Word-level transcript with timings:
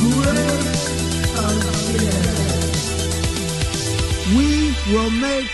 We 0.00 0.06
will 4.90 5.10
make 5.10 5.46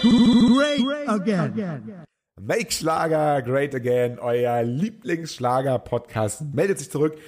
great 0.00 1.08
again. 1.08 2.06
Make 2.40 2.72
Schlager 2.72 3.42
Great 3.42 3.74
Again, 3.74 4.18
euer 4.18 4.62
Lieblingsschlager-Podcast, 4.62 6.54
meldet 6.54 6.78
sich 6.78 6.90
zurück. 6.90 7.18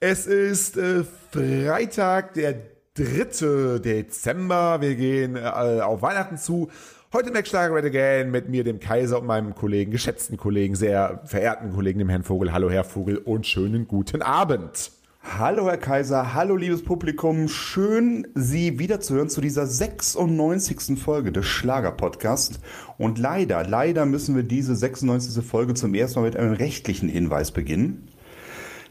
Es 0.00 0.26
ist 0.26 0.76
äh, 0.76 1.04
Freitag, 1.04 2.34
der 2.34 2.54
3. 2.94 3.78
Dezember. 3.78 4.80
Wir 4.80 4.96
gehen 4.96 5.36
äh, 5.36 5.40
auf 5.40 6.02
Weihnachten 6.02 6.36
zu. 6.36 6.68
Heute 7.12 7.30
Make 7.30 7.46
Schlager 7.46 7.74
Great 7.74 7.84
Again 7.84 8.32
mit 8.32 8.48
mir, 8.48 8.64
dem 8.64 8.80
Kaiser 8.80 9.20
und 9.20 9.26
meinem 9.26 9.54
Kollegen, 9.54 9.92
geschätzten 9.92 10.36
Kollegen, 10.36 10.74
sehr 10.74 11.20
verehrten 11.26 11.72
Kollegen, 11.72 12.00
dem 12.00 12.08
Herrn 12.08 12.24
Vogel. 12.24 12.52
Hallo, 12.52 12.70
Herr 12.70 12.82
Vogel, 12.82 13.18
und 13.18 13.46
schönen 13.46 13.86
guten 13.86 14.20
Abend. 14.20 14.95
Hallo 15.28 15.66
Herr 15.66 15.76
Kaiser, 15.76 16.32
hallo 16.32 16.56
liebes 16.56 16.82
Publikum, 16.82 17.48
schön 17.48 18.28
Sie 18.34 18.78
wiederzuhören 18.78 19.28
zu 19.28 19.42
dieser 19.42 19.66
96. 19.66 20.98
Folge 20.98 21.30
des 21.32 21.44
Schlager-Podcast. 21.44 22.60
Und 22.96 23.18
leider, 23.18 23.66
leider 23.66 24.06
müssen 24.06 24.36
wir 24.36 24.44
diese 24.44 24.74
96. 24.74 25.44
Folge 25.44 25.74
zum 25.74 25.94
ersten 25.94 26.20
Mal 26.20 26.26
mit 26.26 26.36
einem 26.36 26.54
rechtlichen 26.54 27.08
Hinweis 27.08 27.50
beginnen. 27.50 28.08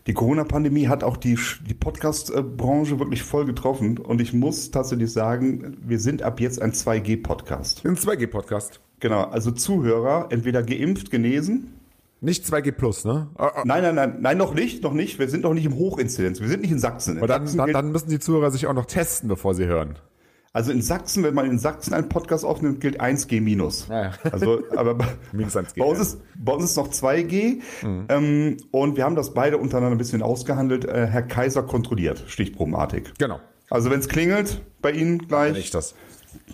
Die 0.05 0.14
Corona-Pandemie 0.14 0.88
hat 0.88 1.03
auch 1.03 1.17
die, 1.17 1.39
die 1.67 1.73
Podcast-Branche 1.73 2.99
wirklich 2.99 3.23
voll 3.23 3.45
getroffen 3.45 3.97
und 3.97 4.22
ich 4.22 4.33
muss 4.33 4.70
tatsächlich 4.70 5.11
sagen, 5.11 5.77
wir 5.81 5.99
sind 5.99 6.22
ab 6.22 6.42
jetzt 6.42 6.61
ein 6.61 6.73
2G-Podcast. 6.73 7.83
Ein 7.86 7.95
2G-Podcast. 7.95 8.81
Genau, 8.99 9.23
also 9.23 9.52
Zuhörer, 9.52 10.27
entweder 10.30 10.61
geimpft, 10.61 11.09
genesen 11.09 11.72
nicht 12.21 12.45
2G 12.45 12.71
Plus, 12.71 13.05
ne? 13.05 13.27
Nein, 13.66 13.83
nein, 13.83 13.95
nein, 13.95 14.17
nein, 14.21 14.38
noch 14.38 14.53
nicht, 14.53 14.83
noch 14.83 14.94
nicht. 14.94 15.19
Wir 15.19 15.27
sind 15.27 15.44
noch 15.44 15.53
nicht 15.53 15.66
im 15.66 15.75
Hochinzidenz. 15.75 16.41
Wir 16.41 16.47
sind 16.47 16.61
nicht 16.61 16.71
in 16.71 16.80
Sachsen. 16.80 17.13
In 17.13 17.17
Aber 17.19 17.27
dann, 17.27 17.45
Sachsen 17.45 17.58
dann, 17.58 17.73
dann 17.73 17.91
müssen 17.91 18.09
die 18.09 18.19
Zuhörer 18.19 18.52
sich 18.52 18.67
auch 18.67 18.73
noch 18.73 18.85
testen, 18.85 19.30
bevor 19.30 19.53
sie 19.53 19.66
hören. 19.66 19.99
Also 20.55 20.71
in 20.71 20.81
Sachsen, 20.81 21.21
wenn 21.23 21.33
man 21.33 21.47
in 21.47 21.59
Sachsen 21.59 21.93
einen 21.93 22.08
Podcast 22.08 22.45
aufnimmt, 22.45 22.80
gilt 22.80 23.02
1G 23.02 23.41
minus. 23.41 23.89
Ja. 23.89 24.13
Also, 24.31 24.63
aber 24.73 24.95
bei, 24.95 25.05
Minus 25.33 25.58
1G, 25.58 25.77
bei, 25.80 25.83
uns 25.86 25.99
ist, 25.99 26.21
bei 26.33 26.53
uns 26.53 26.63
ist 26.63 26.77
noch 26.77 26.88
2G. 26.88 27.59
Ähm, 27.83 28.58
und 28.71 28.95
wir 28.95 29.03
haben 29.03 29.17
das 29.17 29.33
beide 29.33 29.58
untereinander 29.58 29.95
ein 29.95 29.97
bisschen 29.97 30.21
ausgehandelt. 30.21 30.86
Äh, 30.86 31.08
Herr 31.08 31.23
Kaiser 31.23 31.63
kontrolliert, 31.63 32.23
stichprobenartig. 32.27 33.13
Genau. 33.17 33.41
Also 33.69 33.91
wenn 33.91 33.99
es 33.99 34.08
klingelt, 34.08 34.61
bei 34.81 34.91
Ihnen 34.91 35.27
gleich. 35.27 35.53
Nicht 35.53 35.73
das. 35.73 35.93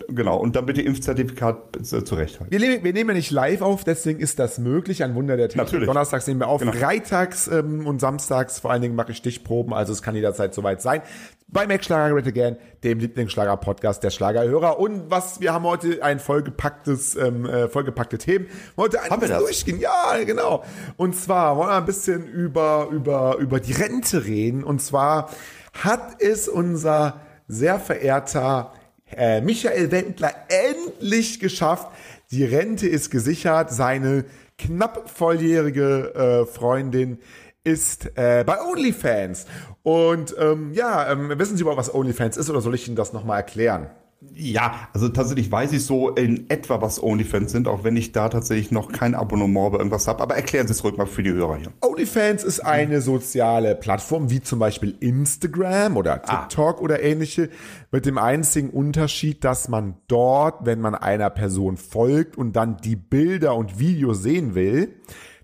Genau. 0.08 0.36
Und 0.36 0.56
dann 0.56 0.66
bitte 0.66 0.82
Impfzertifikat 0.82 1.76
äh, 1.76 2.04
zurechthalten. 2.04 2.50
Wir 2.50 2.58
nehmen, 2.58 2.84
wir 2.84 2.92
nehmen 2.92 3.10
ja 3.10 3.16
nicht 3.16 3.30
live 3.30 3.62
auf, 3.62 3.84
deswegen 3.84 4.20
ist 4.20 4.38
das 4.38 4.58
möglich. 4.58 5.02
Ein 5.02 5.14
Wunder 5.14 5.36
der 5.36 5.48
Technik. 5.48 5.66
Natürlich. 5.66 5.86
Donnerstags 5.86 6.26
nehmen 6.26 6.40
wir 6.40 6.48
auf. 6.48 6.60
Genau. 6.60 6.72
Freitags 6.72 7.48
ähm, 7.48 7.86
und 7.86 8.00
samstags 8.00 8.60
vor 8.60 8.70
allen 8.70 8.82
Dingen 8.82 8.94
mache 8.94 9.12
ich 9.12 9.18
Stichproben, 9.18 9.72
also 9.72 9.92
es 9.92 10.02
kann 10.02 10.14
jederzeit 10.14 10.54
soweit 10.54 10.82
sein. 10.82 11.02
Bei 11.48 11.66
Mac 11.66 11.84
Schlager 11.84 12.14
Great 12.14 12.26
Again, 12.26 12.56
dem 12.82 12.98
Lieblingsschlager-Podcast 12.98 14.02
der 14.02 14.08
Schlagerhörer. 14.08 14.78
Und 14.78 15.10
was, 15.10 15.40
wir 15.42 15.52
haben 15.52 15.64
heute 15.64 16.02
ein 16.02 16.18
vollgepacktes, 16.18 17.14
ähm, 17.16 17.44
äh, 17.44 17.68
vollgepackte 17.68 18.16
Themen. 18.16 18.46
Heute 18.78 19.02
ein 19.02 19.10
Haben 19.10 19.20
wir 19.20 19.28
bisschen 19.28 19.34
das? 19.34 19.42
durchgehen. 19.44 19.78
Ja, 19.78 20.16
genau. 20.24 20.64
Und 20.96 21.14
zwar 21.14 21.58
wollen 21.58 21.68
wir 21.68 21.76
ein 21.76 21.84
bisschen 21.84 22.26
über, 22.26 22.88
über, 22.90 23.36
über 23.38 23.60
die 23.60 23.72
Rente 23.72 24.24
reden. 24.24 24.64
Und 24.64 24.80
zwar 24.80 25.28
hat 25.74 26.22
es 26.22 26.48
unser 26.48 27.20
sehr 27.48 27.78
verehrter 27.78 28.72
äh, 29.16 29.40
Michael 29.40 29.90
Wendler 29.90 30.32
endlich 30.48 31.40
geschafft. 31.40 31.88
Die 32.30 32.44
Rente 32.44 32.88
ist 32.88 33.10
gesichert. 33.10 33.70
Seine 33.70 34.24
knapp 34.58 35.10
volljährige 35.10 36.14
äh, 36.14 36.46
Freundin 36.46 37.18
ist 37.64 38.16
äh, 38.16 38.44
bei 38.44 38.60
OnlyFans. 38.60 39.46
Und 39.82 40.34
ähm, 40.38 40.72
ja, 40.72 41.10
ähm, 41.10 41.32
wissen 41.38 41.56
Sie 41.56 41.62
überhaupt, 41.62 41.78
was 41.78 41.94
OnlyFans 41.94 42.36
ist 42.36 42.50
oder 42.50 42.60
soll 42.60 42.74
ich 42.74 42.86
Ihnen 42.86 42.96
das 42.96 43.12
nochmal 43.12 43.38
erklären? 43.38 43.90
Ja, 44.34 44.88
also 44.92 45.08
tatsächlich 45.08 45.50
weiß 45.52 45.72
ich 45.72 45.84
so 45.84 46.10
in 46.10 46.48
etwa, 46.48 46.80
was 46.80 47.02
OnlyFans 47.02 47.52
sind, 47.52 47.68
auch 47.68 47.84
wenn 47.84 47.96
ich 47.96 48.12
da 48.12 48.28
tatsächlich 48.28 48.70
noch 48.70 48.90
kein 48.90 49.14
Abonnement 49.14 49.68
oder 49.68 49.78
irgendwas 49.78 50.08
habe. 50.08 50.22
Aber 50.22 50.36
erklären 50.36 50.66
Sie 50.66 50.72
es 50.72 50.82
ruhig 50.84 50.96
mal 50.96 51.06
für 51.06 51.22
die 51.22 51.32
Hörer 51.32 51.56
hier. 51.56 51.72
OnlyFans 51.80 52.42
ist 52.42 52.60
eine 52.60 53.00
soziale 53.00 53.74
Plattform 53.74 54.30
wie 54.30 54.40
zum 54.40 54.58
Beispiel 54.58 54.96
Instagram 55.00 55.96
oder 55.96 56.22
TikTok 56.22 56.80
oder 56.80 57.02
ähnliche, 57.02 57.50
mit 57.90 58.06
dem 58.06 58.16
einzigen 58.16 58.70
Unterschied, 58.70 59.44
dass 59.44 59.68
man 59.68 59.94
dort, 60.08 60.64
wenn 60.64 60.80
man 60.80 60.94
einer 60.94 61.30
Person 61.30 61.76
folgt 61.76 62.36
und 62.38 62.54
dann 62.54 62.78
die 62.78 62.96
Bilder 62.96 63.54
und 63.54 63.78
Videos 63.78 64.22
sehen 64.22 64.54
will, 64.54 64.94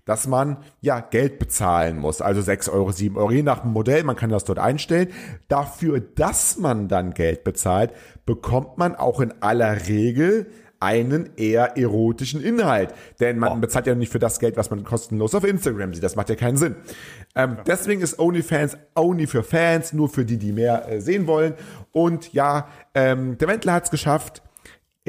dass 0.09 0.25
man 0.25 0.57
ja 0.81 1.01
Geld 1.01 1.37
bezahlen 1.37 1.99
muss, 1.99 2.19
also 2.19 2.41
6 2.41 2.67
Euro, 2.69 2.91
7 2.91 3.15
Euro, 3.15 3.29
je 3.29 3.43
nach 3.43 3.63
Modell, 3.63 4.03
man 4.03 4.15
kann 4.15 4.31
das 4.31 4.43
dort 4.43 4.57
einstellen. 4.57 5.09
Dafür, 5.49 5.99
dass 5.99 6.57
man 6.57 6.87
dann 6.87 7.13
Geld 7.13 7.43
bezahlt, 7.43 7.91
bekommt 8.25 8.79
man 8.79 8.95
auch 8.95 9.19
in 9.19 9.35
aller 9.39 9.87
Regel 9.87 10.47
einen 10.79 11.29
eher 11.37 11.77
erotischen 11.77 12.41
Inhalt. 12.41 12.91
Denn 13.19 13.37
man 13.37 13.61
bezahlt 13.61 13.85
ja 13.85 13.93
nicht 13.93 14.11
für 14.11 14.17
das 14.17 14.39
Geld, 14.39 14.57
was 14.57 14.71
man 14.71 14.83
kostenlos 14.83 15.35
auf 15.35 15.43
Instagram 15.43 15.93
sieht. 15.93 16.01
Das 16.01 16.15
macht 16.15 16.29
ja 16.29 16.35
keinen 16.35 16.57
Sinn. 16.57 16.75
Ähm, 17.35 17.57
Deswegen 17.67 18.01
ist 18.01 18.17
OnlyFans 18.17 18.77
only 18.95 19.27
für 19.27 19.43
Fans, 19.43 19.93
nur 19.93 20.09
für 20.09 20.25
die, 20.25 20.37
die 20.37 20.53
mehr 20.53 20.89
äh, 20.89 21.01
sehen 21.01 21.27
wollen. 21.27 21.53
Und 21.91 22.33
ja, 22.33 22.67
ähm, 22.95 23.37
der 23.37 23.47
Wendler 23.47 23.73
hat 23.73 23.83
es 23.83 23.91
geschafft. 23.91 24.41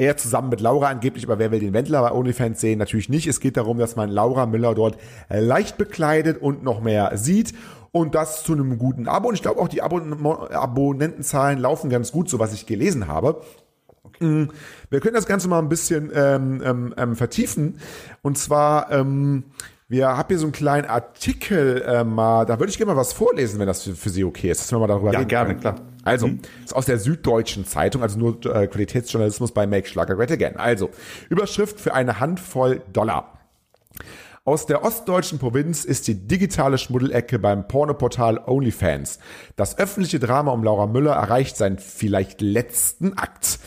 Er 0.01 0.17
zusammen 0.17 0.49
mit 0.49 0.61
Laura 0.61 0.87
angeblich, 0.87 1.25
aber 1.27 1.37
wer 1.37 1.51
will 1.51 1.59
den 1.59 1.73
Wendler 1.73 2.01
bei 2.01 2.11
OnlyFans 2.11 2.59
sehen? 2.59 2.79
Natürlich 2.79 3.07
nicht. 3.07 3.27
Es 3.27 3.39
geht 3.39 3.55
darum, 3.55 3.77
dass 3.77 3.95
man 3.95 4.09
Laura 4.09 4.47
Müller 4.47 4.73
dort 4.73 4.97
leicht 5.29 5.77
bekleidet 5.77 6.41
und 6.41 6.63
noch 6.63 6.81
mehr 6.81 7.15
sieht. 7.19 7.53
Und 7.91 8.15
das 8.15 8.43
zu 8.43 8.53
einem 8.53 8.79
guten 8.79 9.07
Abo. 9.07 9.27
Und 9.27 9.35
ich 9.35 9.43
glaube 9.43 9.61
auch, 9.61 9.67
die 9.67 9.83
Abon 9.83 10.25
Abonnentenzahlen 10.25 11.59
laufen 11.59 11.91
ganz 11.91 12.11
gut, 12.11 12.31
so 12.31 12.39
was 12.39 12.51
ich 12.51 12.65
gelesen 12.65 13.07
habe. 13.07 13.43
Mm, 14.19 14.45
Wir 14.89 15.01
können 15.01 15.13
das 15.13 15.27
Ganze 15.27 15.47
mal 15.47 15.59
ein 15.59 15.69
bisschen 15.69 16.11
ähm, 16.15 16.63
ähm, 16.65 16.93
ähm, 16.97 17.15
vertiefen. 17.15 17.77
Und 18.23 18.39
zwar, 18.39 18.91
ähm, 18.91 19.43
wir 19.91 20.07
haben 20.07 20.27
hier 20.29 20.39
so 20.39 20.45
einen 20.45 20.53
kleinen 20.53 20.87
Artikel 20.87 21.81
äh, 21.81 22.05
mal, 22.05 22.45
da 22.45 22.57
würde 22.59 22.69
ich 22.71 22.77
gerne 22.77 22.93
mal 22.93 22.97
was 22.99 23.11
vorlesen, 23.11 23.59
wenn 23.59 23.67
das 23.67 23.83
für, 23.83 23.93
für 23.93 24.09
Sie 24.09 24.23
okay 24.23 24.49
ist, 24.49 24.61
dass 24.61 24.71
wir 24.71 24.79
mal 24.79 24.87
darüber 24.87 25.11
Ja, 25.11 25.19
reden 25.19 25.27
gerne, 25.27 25.49
können. 25.49 25.59
klar. 25.59 25.75
Also, 26.05 26.29
ist 26.63 26.73
aus 26.73 26.85
der 26.85 26.97
Süddeutschen 26.97 27.65
Zeitung, 27.65 28.01
also 28.01 28.17
nur 28.17 28.43
äh, 28.45 28.67
Qualitätsjournalismus 28.67 29.51
bei 29.51 29.67
Make 29.67 29.89
Schlager 29.89 30.15
Great 30.15 30.31
Again. 30.31 30.55
Also, 30.55 30.91
Überschrift 31.29 31.81
für 31.81 31.93
eine 31.93 32.21
Handvoll 32.21 32.81
Dollar. 32.93 33.37
Aus 34.45 34.65
der 34.65 34.83
ostdeutschen 34.85 35.39
Provinz 35.39 35.83
ist 35.83 36.07
die 36.07 36.15
digitale 36.15 36.77
Schmuddelecke 36.77 37.37
beim 37.37 37.67
Pornoportal 37.67 38.39
OnlyFans. 38.39 39.19
Das 39.57 39.77
öffentliche 39.77 40.19
Drama 40.19 40.53
um 40.53 40.63
Laura 40.63 40.87
Müller 40.87 41.13
erreicht 41.13 41.57
seinen 41.57 41.79
vielleicht 41.79 42.39
letzten 42.39 43.17
Akt. 43.17 43.59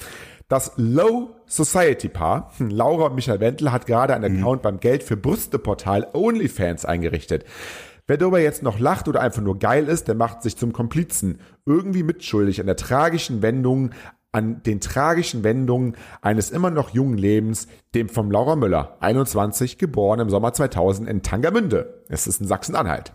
Das 0.55 0.71
Low 0.77 1.35
Society 1.47 2.09
Paar, 2.09 2.53
hm, 2.59 2.71
Laura 2.71 3.07
und 3.07 3.17
Michael 3.17 3.41
Wendler, 3.41 3.73
hat 3.73 3.87
gerade 3.87 4.15
einen 4.15 4.39
Account 4.39 4.63
beim 4.63 4.79
Geld 4.79 5.03
für 5.03 5.17
Brüste-Portal 5.17 6.07
OnlyFans 6.13 6.85
eingerichtet. 6.85 7.45
Wer 8.07 8.19
darüber 8.19 8.39
jetzt 8.39 8.63
noch 8.63 8.79
lacht 8.79 9.09
oder 9.09 9.21
einfach 9.21 9.43
nur 9.43 9.59
geil 9.59 9.89
ist, 9.89 10.07
der 10.07 10.15
macht 10.15 10.45
sich 10.45 10.57
zum 10.57 10.73
Komplizen. 10.73 11.41
Irgendwie 11.67 12.05
mitschuldig 12.05 12.61
an 12.61 12.67
der 12.67 12.77
tragischen 12.77 13.43
Wendung, 13.43 13.91
an 14.31 14.63
den 14.63 14.81
tragischen 14.81 15.43
Wendungen 15.43 15.97
eines 16.23 16.53
immer 16.53 16.71
noch 16.71 16.91
jungen 16.91 17.19
Lebens, 17.19 17.67
dem 17.97 18.09
von 18.09 18.31
Laura 18.31 18.55
Müller, 18.55 18.97
21, 19.01 19.77
geboren 19.77 20.21
im 20.21 20.31
Sommer 20.31 20.53
2000 20.53 21.09
in 21.09 21.23
Tangermünde. 21.23 22.05
Es 22.09 22.29
ist 22.29 22.41
in 22.41 22.47
Sachsen-Anhalt. 22.47 23.13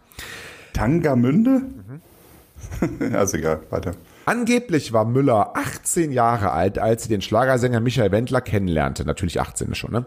Tangamünde? 0.73 1.61
ja, 2.99 3.21
ist 3.21 3.33
egal, 3.33 3.61
weiter. 3.69 3.93
Angeblich 4.29 4.93
war 4.93 5.05
Müller 5.05 5.57
18 5.57 6.11
Jahre 6.11 6.51
alt, 6.51 6.77
als 6.77 7.01
sie 7.01 7.09
den 7.09 7.23
Schlagersänger 7.23 7.79
Michael 7.79 8.11
Wendler 8.11 8.41
kennenlernte, 8.41 9.03
natürlich 9.03 9.41
18 9.41 9.73
schon, 9.73 9.91
ne? 9.91 10.05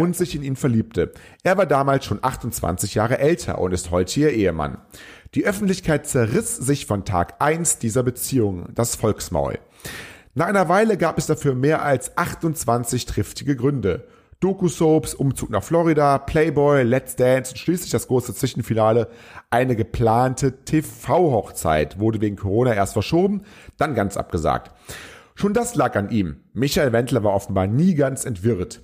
Und 0.00 0.16
sich 0.16 0.34
in 0.34 0.42
ihn 0.42 0.56
verliebte. 0.56 1.12
Er 1.44 1.56
war 1.56 1.66
damals 1.66 2.04
schon 2.04 2.18
28 2.20 2.96
Jahre 2.96 3.20
älter 3.20 3.60
und 3.60 3.72
ist 3.72 3.92
heute 3.92 4.18
ihr 4.18 4.32
Ehemann. 4.32 4.78
Die 5.36 5.46
Öffentlichkeit 5.46 6.08
zerriss 6.08 6.56
sich 6.56 6.84
von 6.84 7.04
Tag 7.04 7.34
1 7.38 7.78
dieser 7.78 8.02
Beziehung, 8.02 8.66
das 8.74 8.96
Volksmaul. 8.96 9.60
Nach 10.34 10.46
einer 10.46 10.68
Weile 10.68 10.96
gab 10.96 11.16
es 11.16 11.26
dafür 11.26 11.54
mehr 11.54 11.84
als 11.84 12.16
28 12.18 13.06
triftige 13.06 13.54
Gründe. 13.54 14.08
Doku-Soaps, 14.40 15.14
Umzug 15.14 15.50
nach 15.50 15.62
Florida, 15.62 16.16
Playboy, 16.18 16.82
Let's 16.82 17.14
Dance 17.14 17.52
und 17.52 17.58
schließlich 17.58 17.90
das 17.90 18.08
große 18.08 18.34
Zwischenfinale. 18.34 19.08
Eine 19.50 19.76
geplante 19.76 20.64
TV-Hochzeit 20.64 22.00
wurde 22.00 22.22
wegen 22.22 22.36
Corona 22.36 22.74
erst 22.74 22.94
verschoben, 22.94 23.42
dann 23.76 23.94
ganz 23.94 24.16
abgesagt. 24.16 24.72
Schon 25.34 25.52
das 25.52 25.74
lag 25.74 25.94
an 25.94 26.10
ihm. 26.10 26.36
Michael 26.54 26.92
Wendler 26.92 27.22
war 27.22 27.34
offenbar 27.34 27.66
nie 27.66 27.94
ganz 27.94 28.24
entwirrt. 28.24 28.82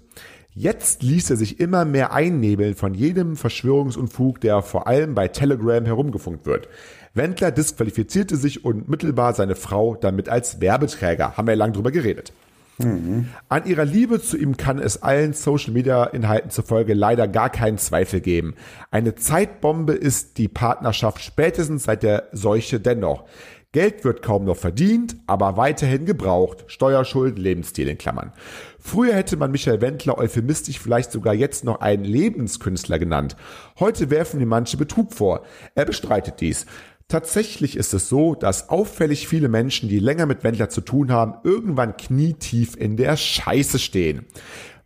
Jetzt 0.52 1.02
ließ 1.02 1.30
er 1.30 1.36
sich 1.36 1.60
immer 1.60 1.84
mehr 1.84 2.12
einnebeln 2.12 2.74
von 2.74 2.94
jedem 2.94 3.36
Verschwörungsunfug, 3.36 4.40
der 4.40 4.62
vor 4.62 4.86
allem 4.86 5.14
bei 5.14 5.28
Telegram 5.28 5.84
herumgefunkt 5.84 6.46
wird. 6.46 6.68
Wendler 7.12 7.50
disqualifizierte 7.50 8.36
sich 8.36 8.64
unmittelbar 8.64 9.34
seine 9.34 9.54
Frau 9.54 9.96
damit 9.96 10.28
als 10.30 10.60
Werbeträger. 10.60 11.36
Haben 11.36 11.48
wir 11.48 11.56
lang 11.56 11.74
drüber 11.74 11.90
geredet. 11.90 12.32
Mhm. 12.78 13.28
An 13.48 13.66
ihrer 13.66 13.84
Liebe 13.84 14.20
zu 14.20 14.36
ihm 14.36 14.56
kann 14.56 14.78
es 14.78 15.02
allen 15.02 15.32
Social 15.32 15.72
Media 15.72 16.04
Inhalten 16.04 16.50
zufolge 16.50 16.94
leider 16.94 17.26
gar 17.26 17.50
keinen 17.50 17.78
Zweifel 17.78 18.20
geben. 18.20 18.54
Eine 18.90 19.14
Zeitbombe 19.14 19.94
ist 19.94 20.38
die 20.38 20.48
Partnerschaft 20.48 21.22
spätestens 21.22 21.84
seit 21.84 22.02
der 22.02 22.28
Seuche 22.32 22.80
dennoch. 22.80 23.24
Geld 23.72 24.04
wird 24.04 24.22
kaum 24.22 24.44
noch 24.44 24.56
verdient, 24.56 25.16
aber 25.26 25.58
weiterhin 25.58 26.06
gebraucht. 26.06 26.64
Steuerschuld, 26.66 27.38
Lebensstil 27.38 27.88
in 27.88 27.98
Klammern. 27.98 28.32
Früher 28.78 29.14
hätte 29.14 29.36
man 29.36 29.50
Michael 29.50 29.82
Wendler 29.82 30.16
euphemistisch 30.16 30.78
vielleicht 30.78 31.12
sogar 31.12 31.34
jetzt 31.34 31.64
noch 31.64 31.80
einen 31.80 32.04
Lebenskünstler 32.04 32.98
genannt. 32.98 33.36
Heute 33.78 34.08
werfen 34.08 34.40
ihm 34.40 34.48
manche 34.48 34.78
Betrug 34.78 35.12
vor. 35.12 35.42
Er 35.74 35.84
bestreitet 35.84 36.40
dies. 36.40 36.64
Tatsächlich 37.08 37.76
ist 37.76 37.94
es 37.94 38.08
so, 38.08 38.34
dass 38.34 38.68
auffällig 38.68 39.28
viele 39.28 39.48
Menschen, 39.48 39.88
die 39.88 40.00
länger 40.00 40.26
mit 40.26 40.42
Wendler 40.42 40.70
zu 40.70 40.80
tun 40.80 41.12
haben, 41.12 41.34
irgendwann 41.44 41.96
knietief 41.96 42.76
in 42.76 42.96
der 42.96 43.16
Scheiße 43.16 43.78
stehen. 43.78 44.26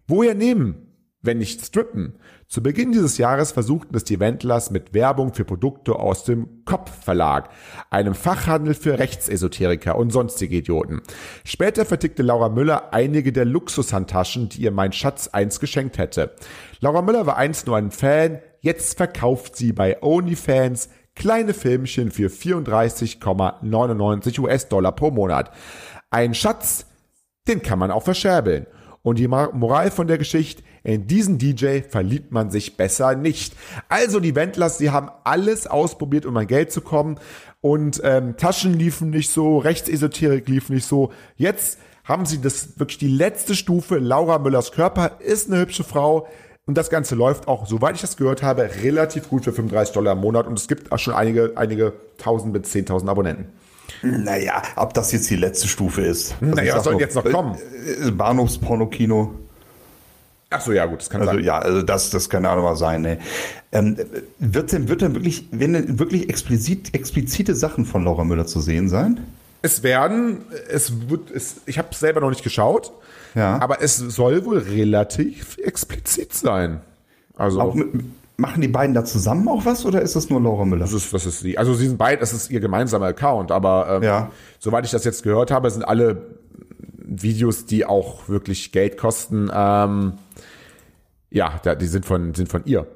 Woher 0.06 0.34
nehmen, 0.34 0.90
wenn 1.22 1.38
nicht 1.38 1.64
strippen? 1.64 2.18
Zu 2.46 2.62
Beginn 2.62 2.92
dieses 2.92 3.16
Jahres 3.16 3.52
versuchten 3.52 3.96
es 3.96 4.04
die 4.04 4.20
Wendlers 4.20 4.70
mit 4.70 4.92
Werbung 4.92 5.32
für 5.32 5.46
Produkte 5.46 5.96
aus 5.96 6.24
dem 6.24 6.64
Kopf 6.66 6.90
Verlag, 7.04 7.48
einem 7.88 8.14
Fachhandel 8.14 8.74
für 8.74 8.98
Rechtsesoteriker 8.98 9.96
und 9.96 10.10
sonstige 10.10 10.56
Idioten. 10.56 11.00
Später 11.44 11.86
vertickte 11.86 12.22
Laura 12.22 12.50
Müller 12.50 12.92
einige 12.92 13.32
der 13.32 13.46
Luxushandtaschen, 13.46 14.50
die 14.50 14.62
ihr 14.62 14.72
mein 14.72 14.92
Schatz 14.92 15.28
einst 15.28 15.60
geschenkt 15.60 15.96
hätte. 15.96 16.34
Laura 16.80 17.00
Müller 17.00 17.24
war 17.24 17.38
einst 17.38 17.66
nur 17.66 17.76
ein 17.76 17.90
Fan, 17.90 18.40
jetzt 18.60 18.98
verkauft 18.98 19.56
sie 19.56 19.72
bei 19.72 20.02
OnlyFans 20.02 20.90
kleine 21.14 21.54
Filmchen 21.54 22.10
für 22.10 22.28
34,99 22.28 24.40
US-Dollar 24.40 24.92
pro 24.92 25.10
Monat. 25.10 25.50
Ein 26.10 26.34
Schatz, 26.34 26.86
den 27.48 27.62
kann 27.62 27.78
man 27.78 27.90
auch 27.90 28.02
verscherbeln. 28.02 28.66
Und 29.02 29.18
die 29.18 29.28
Moral 29.28 29.90
von 29.90 30.08
der 30.08 30.18
Geschichte, 30.18 30.62
in 30.82 31.06
diesen 31.06 31.38
DJ 31.38 31.80
verliebt 31.88 32.32
man 32.32 32.50
sich 32.50 32.76
besser 32.76 33.14
nicht. 33.14 33.54
Also 33.88 34.20
die 34.20 34.34
Wendlers, 34.34 34.78
sie 34.78 34.90
haben 34.90 35.10
alles 35.24 35.66
ausprobiert, 35.66 36.26
um 36.26 36.36
an 36.36 36.46
Geld 36.46 36.70
zu 36.70 36.82
kommen. 36.82 37.18
Und 37.62 38.00
ähm, 38.04 38.36
Taschen 38.36 38.74
liefen 38.74 39.10
nicht 39.10 39.30
so, 39.30 39.58
Rechtsesoterik 39.58 40.48
lief 40.48 40.68
nicht 40.68 40.86
so. 40.86 41.12
Jetzt 41.36 41.78
haben 42.04 42.26
sie 42.26 42.40
das 42.40 42.78
wirklich 42.78 42.98
die 42.98 43.08
letzte 43.08 43.54
Stufe. 43.54 43.98
Laura 43.98 44.38
Müllers 44.38 44.72
Körper 44.72 45.18
ist 45.20 45.50
eine 45.50 45.60
hübsche 45.60 45.84
Frau. 45.84 46.26
Und 46.66 46.76
das 46.76 46.90
Ganze 46.90 47.14
läuft 47.14 47.48
auch, 47.48 47.66
soweit 47.66 47.96
ich 47.96 48.00
das 48.00 48.16
gehört 48.16 48.42
habe, 48.42 48.70
relativ 48.82 49.28
gut 49.28 49.44
für 49.44 49.52
35 49.52 49.94
Dollar 49.94 50.12
im 50.12 50.20
Monat. 50.20 50.46
Und 50.46 50.58
es 50.58 50.68
gibt 50.68 50.92
auch 50.92 50.98
schon 50.98 51.14
einige, 51.14 51.52
einige 51.56 51.94
tausend 52.18 52.52
bis 52.52 52.72
10.000 52.72 53.08
Abonnenten. 53.08 53.46
Naja, 54.02 54.62
ob 54.76 54.94
das 54.94 55.12
jetzt 55.12 55.28
die 55.30 55.36
letzte 55.36 55.68
Stufe 55.68 56.02
ist. 56.02 56.34
Also 56.40 56.54
naja, 56.54 56.76
was 56.76 56.84
soll 56.84 57.00
jetzt 57.00 57.16
noch 57.16 57.24
kommen? 57.24 57.56
Äh, 57.56 58.08
äh, 58.08 58.10
Bahnhofspornokino. 58.10 59.34
Ach 60.50 60.60
so, 60.60 60.72
ja, 60.72 60.86
gut, 60.86 61.00
das 61.00 61.10
kann 61.10 61.20
also, 61.20 61.34
sein. 61.34 61.44
Ja, 61.44 61.58
also 61.58 61.82
das, 61.82 62.10
das 62.10 62.28
kann 62.28 62.44
auch 62.44 62.56
mal 62.62 62.76
sein. 62.76 63.02
Ne? 63.02 63.18
Ähm, 63.72 63.96
wird 64.38 64.72
denn, 64.72 64.88
wird 64.88 65.02
denn 65.02 65.14
wirklich, 65.14 65.48
wenn 65.52 65.72
denn 65.72 65.98
wirklich 65.98 66.28
explizit, 66.28 66.94
explizite 66.94 67.54
Sachen 67.54 67.84
von 67.84 68.04
Laura 68.04 68.24
Müller 68.24 68.46
zu 68.46 68.60
sehen 68.60 68.88
sein? 68.88 69.20
Es 69.62 69.82
werden, 69.82 70.44
es 70.68 71.10
wird, 71.10 71.30
es, 71.30 71.56
ich 71.66 71.78
habe 71.78 71.88
es 71.90 72.00
selber 72.00 72.20
noch 72.20 72.30
nicht 72.30 72.42
geschaut, 72.42 72.92
ja. 73.34 73.60
aber 73.60 73.82
es 73.82 73.96
soll 73.96 74.44
wohl 74.44 74.58
relativ 74.58 75.58
explizit 75.58 76.32
sein. 76.32 76.80
Also 77.36 77.60
auch 77.60 77.74
mit, 77.74 77.88
Machen 78.40 78.62
die 78.62 78.68
beiden 78.68 78.94
da 78.94 79.04
zusammen 79.04 79.46
auch 79.48 79.66
was 79.66 79.84
oder 79.84 80.00
ist 80.00 80.16
das 80.16 80.30
nur 80.30 80.40
Laura 80.40 80.64
Müller? 80.64 80.80
Das 80.80 80.94
ist, 80.94 81.12
das 81.12 81.26
ist 81.26 81.44
die, 81.44 81.58
also 81.58 81.74
sie 81.74 81.88
sind 81.88 81.98
beide, 81.98 82.20
das 82.20 82.32
ist 82.32 82.50
ihr 82.50 82.60
gemeinsamer 82.60 83.04
Account, 83.04 83.52
aber 83.52 83.96
ähm, 83.96 84.02
ja. 84.02 84.30
soweit 84.58 84.86
ich 84.86 84.90
das 84.92 85.04
jetzt 85.04 85.22
gehört 85.22 85.50
habe, 85.50 85.70
sind 85.70 85.82
alle 85.82 86.22
Videos, 86.96 87.66
die 87.66 87.84
auch 87.84 88.30
wirklich 88.30 88.72
Geld 88.72 88.96
kosten, 88.96 89.50
ähm, 89.52 90.14
ja, 91.28 91.60
die 91.74 91.86
sind 91.86 92.06
von, 92.06 92.32
sind 92.34 92.48
von 92.48 92.64
ihr. 92.64 92.86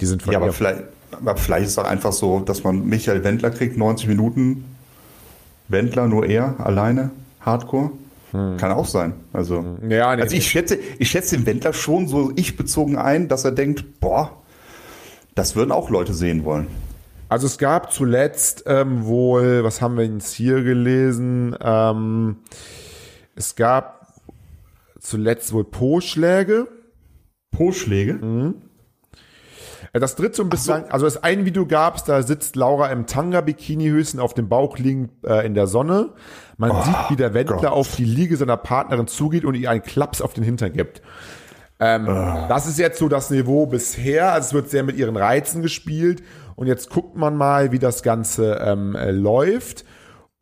Die 0.00 0.06
sind 0.06 0.24
von 0.24 0.32
ja, 0.32 0.40
ihr. 0.40 0.42
Aber 0.42 0.52
vielleicht, 0.52 0.82
aber 1.12 1.36
vielleicht 1.36 1.66
ist 1.66 1.72
es 1.72 1.78
auch 1.78 1.88
einfach 1.88 2.12
so, 2.12 2.40
dass 2.40 2.64
man 2.64 2.84
Michael 2.84 3.22
Wendler 3.22 3.50
kriegt, 3.50 3.76
90 3.76 4.08
Minuten. 4.08 4.69
Wendler, 5.70 6.08
nur 6.08 6.26
er, 6.26 6.56
alleine, 6.60 7.10
Hardcore. 7.40 7.92
Hm. 8.32 8.56
Kann 8.58 8.72
auch 8.72 8.86
sein. 8.86 9.14
Also, 9.32 9.56
ja, 9.88 10.14
nee, 10.14 10.22
also 10.22 10.36
ich 10.36 10.48
schätze, 10.48 10.78
ich 10.98 11.10
schätze 11.10 11.36
den 11.36 11.46
Wendler 11.46 11.72
schon 11.72 12.06
so 12.06 12.32
ich 12.36 12.56
bezogen 12.56 12.96
ein, 12.96 13.28
dass 13.28 13.44
er 13.44 13.52
denkt, 13.52 14.00
boah, 14.00 14.40
das 15.34 15.56
würden 15.56 15.72
auch 15.72 15.90
Leute 15.90 16.14
sehen 16.14 16.44
wollen. 16.44 16.68
Also 17.28 17.46
es 17.46 17.58
gab 17.58 17.92
zuletzt 17.92 18.64
ähm, 18.66 19.04
wohl, 19.04 19.62
was 19.62 19.80
haben 19.80 19.96
wir 19.96 20.04
jetzt 20.04 20.32
hier 20.32 20.62
gelesen? 20.62 21.56
Ähm, 21.60 22.36
es 23.36 23.54
gab 23.56 24.14
zuletzt 24.98 25.52
wohl 25.52 25.64
Po-Schläge. 25.64 26.66
Po-Schläge? 27.52 28.14
Mhm. 28.14 28.54
Das 29.92 30.14
dritte 30.14 30.42
und 30.42 30.50
bislang, 30.50 30.84
so. 30.84 30.90
also 30.90 31.06
es 31.06 31.22
ein 31.22 31.44
Video 31.44 31.66
gab 31.66 32.04
da 32.04 32.22
sitzt 32.22 32.54
Laura 32.54 32.88
im 32.88 33.06
Tanga-Bikini 33.06 33.88
höchstens 33.88 34.20
auf 34.20 34.34
dem 34.34 34.48
Bauch 34.48 34.78
liegend 34.78 35.10
äh, 35.24 35.44
in 35.44 35.54
der 35.54 35.66
Sonne. 35.66 36.10
Man 36.56 36.70
oh, 36.70 36.82
sieht, 36.82 37.10
wie 37.10 37.16
der 37.16 37.34
Wendler 37.34 37.56
Gott. 37.56 37.66
auf 37.72 37.96
die 37.96 38.04
Liege 38.04 38.36
seiner 38.36 38.56
Partnerin 38.56 39.08
zugeht 39.08 39.44
und 39.44 39.54
ihr 39.54 39.68
einen 39.68 39.82
Klaps 39.82 40.20
auf 40.22 40.32
den 40.32 40.44
Hintern 40.44 40.72
gibt. 40.74 41.02
Ähm, 41.80 42.06
oh. 42.06 42.46
Das 42.48 42.66
ist 42.66 42.78
jetzt 42.78 42.98
so 42.98 43.08
das 43.08 43.30
Niveau 43.30 43.66
bisher. 43.66 44.32
Also 44.32 44.48
es 44.48 44.54
wird 44.54 44.70
sehr 44.70 44.84
mit 44.84 44.96
ihren 44.96 45.16
Reizen 45.16 45.62
gespielt. 45.62 46.22
Und 46.54 46.66
jetzt 46.66 46.90
guckt 46.90 47.16
man 47.16 47.36
mal, 47.36 47.72
wie 47.72 47.78
das 47.78 48.02
Ganze 48.02 48.60
ähm, 48.62 48.94
äh, 48.94 49.10
läuft. 49.10 49.84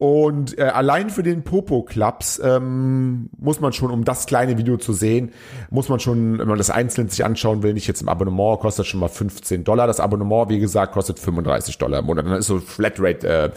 Und 0.00 0.56
äh, 0.56 0.62
allein 0.62 1.10
für 1.10 1.24
den 1.24 1.42
Popo-Clubs 1.42 2.40
ähm, 2.44 3.30
muss 3.36 3.58
man 3.58 3.72
schon, 3.72 3.90
um 3.90 4.04
das 4.04 4.26
kleine 4.26 4.56
Video 4.56 4.76
zu 4.76 4.92
sehen, 4.92 5.32
muss 5.70 5.88
man 5.88 5.98
schon, 5.98 6.38
wenn 6.38 6.46
man 6.46 6.56
das 6.56 6.70
einzeln 6.70 7.08
sich 7.08 7.24
anschauen 7.24 7.64
will, 7.64 7.74
nicht 7.74 7.88
jetzt 7.88 8.00
im 8.00 8.08
Abonnement, 8.08 8.60
kostet 8.60 8.86
schon 8.86 9.00
mal 9.00 9.08
15 9.08 9.64
Dollar. 9.64 9.88
Das 9.88 9.98
Abonnement, 9.98 10.50
wie 10.50 10.60
gesagt, 10.60 10.92
kostet 10.92 11.18
35 11.18 11.78
Dollar 11.78 11.98
im 11.98 12.06
Monat. 12.06 12.26
Dann 12.26 12.34
ist 12.34 12.46
so 12.46 12.60
Flatrate 12.60 13.26
äh, 13.26 13.50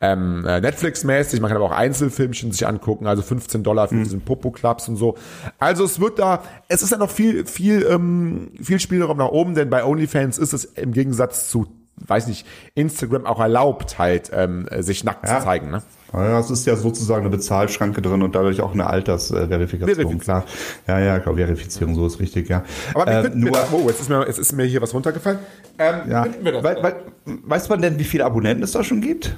ähm, 0.00 0.44
äh, 0.44 0.60
Netflix-mäßig. 0.60 1.40
Man 1.40 1.48
kann 1.48 1.58
aber 1.58 1.66
auch 1.66 1.76
Einzelfilmchen 1.76 2.50
sich 2.50 2.66
angucken, 2.66 3.06
also 3.06 3.22
15 3.22 3.62
Dollar 3.62 3.86
für 3.86 3.94
mhm. 3.94 4.02
diesen 4.02 4.20
Popo-Clubs 4.22 4.88
und 4.88 4.96
so. 4.96 5.14
Also 5.60 5.84
es 5.84 6.00
wird 6.00 6.18
da, 6.18 6.42
es 6.66 6.82
ist 6.82 6.90
ja 6.90 6.98
noch 6.98 7.10
viel, 7.10 7.46
viel, 7.46 7.86
ähm, 7.88 8.50
viel 8.60 8.80
Spielraum 8.80 9.18
nach 9.18 9.28
oben, 9.28 9.54
denn 9.54 9.70
bei 9.70 9.84
OnlyFans 9.84 10.38
ist 10.38 10.54
es 10.54 10.64
im 10.64 10.90
Gegensatz 10.90 11.48
zu 11.50 11.68
weiß 11.96 12.26
nicht, 12.26 12.46
Instagram 12.74 13.26
auch 13.26 13.40
erlaubt, 13.40 13.98
halt 13.98 14.30
ähm, 14.32 14.68
sich 14.78 15.04
nackt 15.04 15.26
ja. 15.28 15.38
zu 15.38 15.44
zeigen. 15.44 15.70
Ne? 15.70 15.82
Ja, 16.12 16.38
es 16.38 16.50
ist 16.50 16.64
ja 16.66 16.76
sozusagen 16.76 17.22
eine 17.22 17.30
Bezahlschranke 17.30 18.00
drin 18.00 18.22
und 18.22 18.34
dadurch 18.34 18.60
auch 18.60 18.72
eine 18.72 18.86
Altersverifikation. 18.86 20.18
Klar. 20.18 20.44
Ja, 20.86 21.00
ja, 21.00 21.18
klar, 21.18 21.34
Verifizierung, 21.34 21.94
so 21.96 22.06
ist 22.06 22.20
richtig, 22.20 22.48
ja. 22.48 22.62
Aber 22.94 23.06
wie 23.06 23.26
äh, 23.26 23.30
nur, 23.34 23.50
das? 23.50 23.72
Oh, 23.72 23.88
jetzt 23.88 24.00
ist, 24.00 24.08
mir, 24.08 24.24
jetzt 24.26 24.38
ist 24.38 24.52
mir 24.52 24.64
hier 24.64 24.80
was 24.80 24.94
runtergefallen. 24.94 25.40
Ähm, 25.78 25.94
ja. 26.08 26.26
wir 26.40 26.52
das? 26.52 26.62
We, 26.62 26.82
we, 26.82 27.38
weiß 27.44 27.68
man 27.68 27.82
denn, 27.82 27.98
wie 27.98 28.04
viele 28.04 28.24
Abonnenten 28.24 28.62
es 28.62 28.72
da 28.72 28.84
schon 28.84 29.00
gibt? 29.00 29.34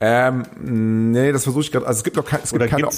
Ähm, 0.00 0.42
nee, 1.12 1.32
das 1.32 1.44
versuche 1.44 1.62
ich 1.62 1.72
gerade. 1.72 1.86
Also 1.86 1.98
es 1.98 2.04
gibt 2.04 2.16
noch 2.16 2.26
kein, 2.26 2.40
es 2.42 2.52
gibt 2.52 2.66
keine, 2.68 2.88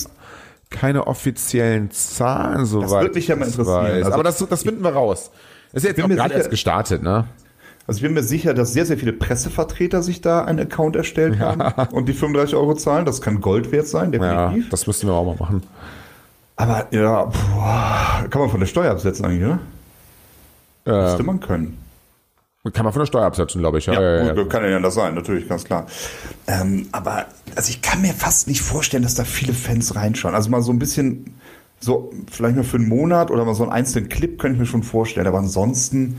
keine 0.70 1.06
offiziellen 1.06 1.92
Zahlen, 1.92 2.66
soweit. 2.66 2.84
Das 2.84 3.00
würde 3.02 3.14
mich 3.14 3.28
ja 3.28 3.36
mal 3.36 3.46
interessieren. 3.46 3.76
Also, 3.76 4.12
Aber 4.12 4.22
das, 4.24 4.38
das 4.38 4.62
finden 4.64 4.82
wir 4.82 4.90
raus. 4.90 5.30
Das 5.72 5.84
ist 5.84 5.96
jetzt 5.96 6.08
gerade 6.08 6.34
erst 6.34 6.50
gestartet, 6.50 7.02
ne? 7.02 7.28
Also 7.88 7.98
ich 7.98 8.02
bin 8.02 8.12
mir 8.12 8.22
sicher, 8.22 8.52
dass 8.52 8.74
sehr, 8.74 8.84
sehr 8.84 8.98
viele 8.98 9.14
Pressevertreter 9.14 10.02
sich 10.02 10.20
da 10.20 10.44
einen 10.44 10.60
Account 10.60 10.94
erstellt 10.94 11.38
ja. 11.40 11.56
haben 11.56 11.94
und 11.94 12.06
die 12.06 12.12
35 12.12 12.54
Euro 12.54 12.74
zahlen. 12.74 13.06
Das 13.06 13.22
kann 13.22 13.40
Gold 13.40 13.72
wert 13.72 13.88
sein, 13.88 14.12
definitiv. 14.12 14.64
Ja, 14.64 14.70
das 14.70 14.86
müssten 14.86 15.06
wir 15.06 15.14
auch 15.14 15.24
mal 15.24 15.36
machen. 15.36 15.62
Aber 16.56 16.86
ja, 16.90 17.24
boah, 17.24 18.26
kann 18.28 18.42
man 18.42 18.50
von 18.50 18.60
der 18.60 18.66
Steuer 18.66 18.90
absetzen 18.92 19.24
eigentlich, 19.24 19.42
oder? 19.42 19.58
Ähm, 20.84 21.04
Müsste 21.04 21.22
man 21.22 21.40
können. 21.40 21.78
Kann 22.74 22.84
man 22.84 22.92
von 22.92 23.00
der 23.00 23.06
Steuer 23.06 23.24
absetzen, 23.24 23.62
glaube 23.62 23.78
ich. 23.78 23.86
Ja, 23.86 23.94
ja, 23.94 24.24
ja, 24.26 24.32
gut, 24.34 24.50
kann 24.50 24.70
ja 24.70 24.78
das 24.80 24.94
sein, 24.94 25.14
natürlich, 25.14 25.48
ganz 25.48 25.64
klar. 25.64 25.86
Ähm, 26.46 26.88
aber 26.92 27.24
also 27.54 27.70
ich 27.70 27.80
kann 27.80 28.02
mir 28.02 28.12
fast 28.12 28.48
nicht 28.48 28.60
vorstellen, 28.60 29.02
dass 29.02 29.14
da 29.14 29.24
viele 29.24 29.54
Fans 29.54 29.94
reinschauen. 29.94 30.34
Also 30.34 30.50
mal 30.50 30.60
so 30.60 30.72
ein 30.72 30.78
bisschen, 30.78 31.38
so 31.80 32.12
vielleicht 32.30 32.56
mal 32.56 32.64
für 32.64 32.76
einen 32.76 32.88
Monat 32.88 33.30
oder 33.30 33.46
mal 33.46 33.54
so 33.54 33.62
einen 33.62 33.72
einzelnen 33.72 34.10
Clip 34.10 34.38
könnte 34.38 34.56
ich 34.56 34.60
mir 34.60 34.66
schon 34.66 34.82
vorstellen. 34.82 35.26
Aber 35.26 35.38
ansonsten 35.38 36.18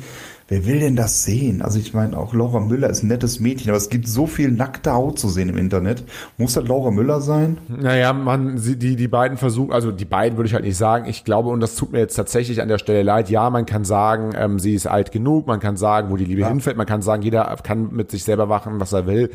wer 0.49 0.65
will 0.65 0.79
denn 0.79 0.95
das 0.95 1.23
sehen? 1.23 1.61
Also 1.61 1.79
ich 1.79 1.93
meine, 1.93 2.17
auch 2.17 2.33
Laura 2.33 2.59
Müller 2.59 2.89
ist 2.89 3.03
ein 3.03 3.07
nettes 3.07 3.39
Mädchen, 3.39 3.69
aber 3.69 3.77
es 3.77 3.89
gibt 3.89 4.07
so 4.07 4.27
viel 4.27 4.51
nackte 4.51 4.93
Haut 4.93 5.19
zu 5.19 5.29
sehen 5.29 5.47
im 5.49 5.57
Internet. 5.57 6.03
Muss 6.37 6.53
das 6.53 6.67
Laura 6.67 6.91
Müller 6.91 7.21
sein? 7.21 7.59
Naja, 7.67 8.11
man, 8.13 8.59
die, 8.61 8.95
die 8.95 9.07
beiden 9.07 9.37
versuchen, 9.37 9.71
also 9.71 9.91
die 9.91 10.05
beiden 10.05 10.37
würde 10.37 10.47
ich 10.47 10.53
halt 10.53 10.65
nicht 10.65 10.77
sagen. 10.77 11.05
Ich 11.07 11.23
glaube, 11.23 11.49
und 11.49 11.59
das 11.61 11.75
tut 11.75 11.91
mir 11.91 11.99
jetzt 11.99 12.15
tatsächlich 12.15 12.61
an 12.61 12.67
der 12.67 12.79
Stelle 12.79 13.03
leid, 13.03 13.29
ja, 13.29 13.49
man 13.49 13.65
kann 13.65 13.85
sagen, 13.85 14.31
ähm, 14.35 14.59
sie 14.59 14.73
ist 14.73 14.87
alt 14.87 15.11
genug, 15.11 15.47
man 15.47 15.59
kann 15.59 15.77
sagen, 15.77 16.09
wo 16.09 16.17
die 16.17 16.25
Liebe 16.25 16.47
hinfällt, 16.47 16.77
man 16.77 16.87
kann 16.87 17.01
sagen, 17.01 17.21
jeder 17.21 17.55
kann 17.63 17.93
mit 17.93 18.11
sich 18.11 18.23
selber 18.23 18.47
machen, 18.47 18.79
was 18.79 18.91
er 18.91 19.05
will. 19.05 19.29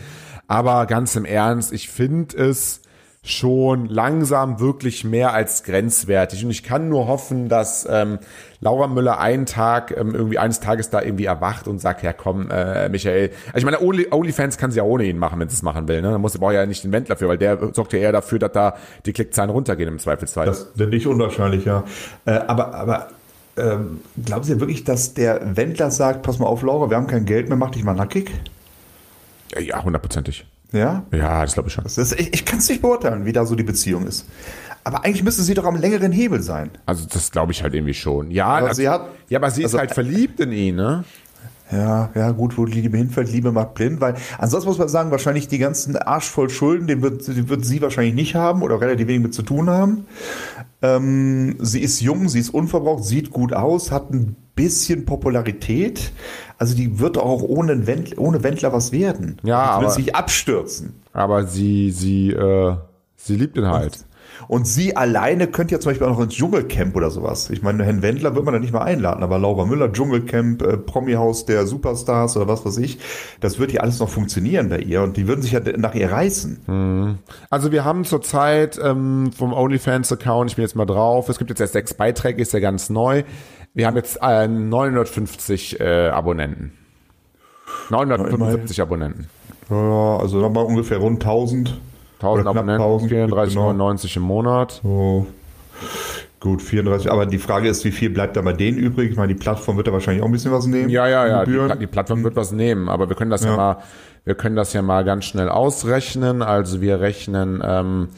Aber 0.49 0.87
ganz 0.87 1.17
im 1.17 1.25
Ernst, 1.25 1.73
ich 1.73 1.89
finde 1.89 2.37
es 2.37 2.83
schon 3.25 3.87
langsam 3.87 4.61
wirklich 4.61 5.03
mehr 5.03 5.33
als 5.33 5.63
grenzwertig. 5.65 6.45
Und 6.45 6.51
ich 6.51 6.63
kann 6.63 6.91
nur 6.91 7.09
hoffen, 7.09 7.49
dass 7.49 7.89
ähm, 7.91 8.19
Laura 8.61 8.87
Müller 8.87 9.19
einen 9.19 9.47
Tag, 9.47 9.97
ähm, 9.97 10.15
irgendwie 10.15 10.39
eines 10.39 10.61
Tages 10.61 10.91
da 10.91 11.01
irgendwie 11.01 11.25
erwacht 11.25 11.67
und 11.67 11.79
sagt, 11.79 12.03
ja 12.03 12.13
komm, 12.13 12.51
äh, 12.51 12.91
Michael. 12.91 13.31
Also 13.47 13.59
ich 13.59 13.65
meine, 13.65 13.81
Only, 13.81 14.09
OnlyFans 14.11 14.59
kann 14.59 14.71
sie 14.71 14.77
ja 14.77 14.85
ohne 14.85 15.05
ihn 15.05 15.17
machen, 15.17 15.41
wenn 15.41 15.49
sie 15.49 15.55
es 15.55 15.63
machen 15.63 15.89
will. 15.89 16.03
Ne? 16.03 16.11
Da 16.11 16.19
muss 16.19 16.37
braucht 16.37 16.53
ja 16.53 16.67
nicht 16.67 16.85
den 16.85 16.93
Wendler 16.93 17.17
für, 17.17 17.27
weil 17.27 17.39
der 17.39 17.73
sorgt 17.73 17.95
ja 17.95 17.99
eher 17.99 18.13
dafür, 18.13 18.39
dass 18.39 18.53
da 18.53 18.77
die 19.07 19.15
Klickzahlen 19.15 19.51
runtergehen 19.51 19.89
im 19.89 19.99
Zweifelsfall. 19.99 20.45
Das 20.45 20.61
ist 20.61 20.79
nicht 20.79 21.07
unwahrscheinlich, 21.07 21.65
ja. 21.65 21.85
Äh, 22.27 22.33
aber, 22.33 22.75
aber 22.75 23.09
ähm, 23.57 24.01
glauben 24.23 24.45
Sie 24.45 24.61
wirklich, 24.61 24.85
dass 24.85 25.15
der 25.15 25.57
Wendler 25.57 25.91
sagt, 25.91 26.23
pass 26.23 26.39
mal 26.39 26.47
auf, 26.47 26.63
Laura, 26.63 26.91
wir 26.91 26.99
haben 26.99 27.07
kein 27.07 27.25
Geld 27.25 27.49
mehr, 27.49 27.57
mach 27.57 27.71
dich 27.71 27.85
mal 27.85 27.95
nackig? 27.95 28.31
Ja, 29.55 29.61
ja, 29.61 29.83
hundertprozentig. 29.83 30.45
Ja? 30.75 31.05
Ja, 31.13 31.43
das 31.43 31.55
glaube 31.55 31.69
ich 31.69 31.75
schon. 31.75 31.85
Ist, 31.87 31.99
ich 32.21 32.35
ich 32.35 32.45
kann 32.45 32.59
es 32.59 32.69
nicht 32.69 32.83
beurteilen, 32.83 33.25
wie 33.25 33.33
da 33.33 33.47
so 33.47 33.55
die 33.55 33.63
Beziehung 33.63 34.07
ist. 34.07 34.27
Aber 34.83 35.05
eigentlich 35.05 35.25
müsste 35.25 35.43
sie 35.43 35.55
doch 35.55 35.65
am 35.65 35.77
längeren 35.77 36.13
Hebel 36.13 36.43
sein. 36.43 36.71
Also 36.85 37.07
das 37.11 37.31
glaube 37.31 37.53
ich 37.53 37.63
halt 37.63 37.73
irgendwie 37.75 37.95
schon. 37.95 38.31
Ja, 38.31 38.47
Aber 38.49 38.69
das- 38.69 38.77
sie 38.77 38.89
hat- 38.89 39.07
ja, 39.31 39.39
aber 39.39 39.51
sie 39.51 39.63
ist 39.63 39.67
also- 39.69 39.79
halt 39.79 39.93
verliebt 39.93 40.41
in 40.41 40.53
ihn, 40.53 40.77
ne? 40.77 41.05
Ja, 41.73 42.11
ja, 42.15 42.31
gut, 42.33 42.59
wo 42.59 42.67
die 42.67 42.83
Liebe 42.83 42.99
hinfällt, 42.99 43.33
Liebe 43.33 43.51
macht 43.51 43.73
blind, 43.75 43.99
weil 44.03 44.15
ansonsten 44.39 44.69
muss 44.69 44.77
man 44.79 44.89
sagen, 44.89 45.11
wahrscheinlich 45.11 45.49
die 45.49 45.57
ganzen 45.59 45.97
Arsch 45.97 46.29
voll 46.29 46.51
Schulden, 46.51 46.87
den 46.87 47.01
wird, 47.01 47.27
die 47.27 47.49
wird 47.49 47.65
sie 47.65 47.81
wahrscheinlich 47.81 48.15
nicht 48.15 48.35
haben 48.35 48.61
oder 48.63 48.79
relativ 48.81 49.07
wenig 49.09 49.23
mit 49.23 49.35
zu 49.35 49.43
tun 49.43 49.71
haben. 49.71 50.05
Ähm, 50.83 51.57
sie 51.61 51.81
ist 51.81 52.01
jung, 52.01 52.29
sie 52.29 52.41
ist 52.41 52.51
unverbraucht, 52.51 53.05
sieht 53.05 53.31
gut 53.31 53.55
aus, 53.55 53.91
hat 53.91 54.11
ein 54.13 54.37
bisschen 54.55 55.05
Popularität. 55.05 56.13
Also 56.59 56.77
die 56.77 56.99
wird 57.01 57.19
auch 57.19 57.43
ohne, 57.43 57.87
Wendler, 57.87 58.19
ohne 58.19 58.43
Wendler 58.43 58.73
was 58.73 58.93
werden. 58.93 59.39
Ja, 59.43 59.63
die 59.65 59.71
aber- 59.71 59.83
wird 59.87 59.93
sich 59.95 60.15
abstürzen. 60.15 60.95
Aber 61.13 61.47
sie, 61.47 61.91
sie, 61.91 62.31
äh, 62.31 62.77
sie 63.17 63.37
liebt 63.37 63.57
ihn 63.57 63.67
halt. 63.69 64.05
Und 64.49 64.67
sie 64.67 64.97
alleine 64.97 65.47
könnte 65.47 65.75
ja 65.75 65.81
zum 65.81 65.91
Beispiel 65.91 66.07
auch 66.09 66.13
noch 66.19 66.25
ins 66.25 66.35
Dschungelcamp 66.35 66.97
oder 66.97 67.11
sowas. 67.11 67.51
Ich 67.51 67.63
meine, 67.63 67.85
Herrn 67.85 68.03
Wendler 68.03 68.35
wird 68.35 68.45
man 68.45 68.53
da 68.55 68.59
nicht 68.61 68.73
mal 68.73 68.83
einladen, 68.83 69.23
aber 69.23 69.39
Laura 69.39 69.65
Müller, 69.65 69.93
Dschungelcamp, 69.93 70.63
äh, 70.63 70.77
Promi-Haus 70.77 71.45
der 71.47 71.67
Superstars 71.67 72.37
oder 72.37 72.49
was 72.49 72.65
weiß 72.65 72.79
ich, 72.79 72.99
das 73.41 73.59
wird 73.61 73.73
ja 73.73 73.83
alles 73.83 74.01
noch 74.01 74.09
funktionieren 74.09 74.71
bei 74.71 74.79
ihr 74.79 75.03
und 75.03 75.17
die 75.17 75.29
würden 75.29 75.43
sich 75.43 75.53
ja 75.53 75.61
nach 75.77 75.95
ihr 75.95 76.11
reißen. 76.11 77.19
Also 77.49 77.71
wir 77.71 77.85
haben 77.85 78.05
zurzeit 78.05 78.79
ähm, 78.83 79.31
vom 79.37 79.53
OnlyFans-Account, 79.53 80.51
ich 80.51 80.57
bin 80.57 80.65
jetzt 80.65 80.75
mal 80.75 80.87
drauf, 80.87 81.29
es 81.29 81.39
gibt 81.39 81.51
jetzt 81.51 81.61
erst 81.61 81.75
sechs 81.75 81.95
Beiträge, 81.95 82.43
ist 82.43 82.53
ja 82.53 82.61
ganz 82.61 82.91
neu. 82.91 83.23
Wir 83.75 83.89
haben 83.89 83.97
jetzt 83.97 84.19
äh, 84.23 84.47
950 84.47 85.81
äh, 85.81 86.09
Abonnenten. 86.09 86.73
975 87.91 88.81
Abonnenten. 88.81 89.27
Ja, 89.69 90.19
also 90.19 90.39
nochmal 90.39 90.65
ungefähr 90.65 90.99
rund 90.99 91.23
1000. 91.23 91.81
1000 92.21 92.23
Oder 92.23 92.43
knapp 92.43 92.57
Abonnenten, 92.57 92.83
1000, 92.83 93.13
34,99 93.13 94.17
im 94.17 94.23
Monat. 94.23 94.81
So. 94.83 95.27
Gut, 96.39 96.63
34. 96.63 97.11
Aber 97.11 97.27
die 97.27 97.39
Frage 97.39 97.69
ist, 97.69 97.85
wie 97.85 97.91
viel 97.91 98.11
bleibt 98.11 98.37
da 98.37 98.43
bei 98.43 98.53
denen 98.53 98.79
übrig? 98.79 99.11
Ich 99.11 99.17
meine, 99.17 99.35
die 99.35 99.41
Plattform 99.41 99.77
wird 99.77 99.89
da 99.89 99.93
wahrscheinlich 99.93 100.23
auch 100.23 100.27
ein 100.27 100.33
bisschen 100.33 100.53
was 100.53 100.67
nehmen. 100.67 100.89
Ja, 100.91 101.09
ja, 101.09 101.27
ja. 101.27 101.45
Die, 101.45 101.79
die 101.81 101.87
Plattform 101.87 102.23
wird 102.23 102.37
was 102.37 102.53
nehmen, 102.53 102.89
aber 102.89 103.09
wir 103.09 103.17
können 103.17 103.31
das 103.31 103.43
ja. 103.43 103.51
Ja. 103.51 103.57
mal, 103.57 103.77
wir 104.25 104.35
können 104.35 104.55
das 104.55 104.73
ja 104.73 104.83
mal 104.83 105.05
ganz 105.05 105.25
schnell 105.25 105.49
ausrechnen. 105.49 106.43
Also 106.43 106.81
wir 106.81 107.01
rechnen, 107.01 107.63
ähm, 107.65 108.09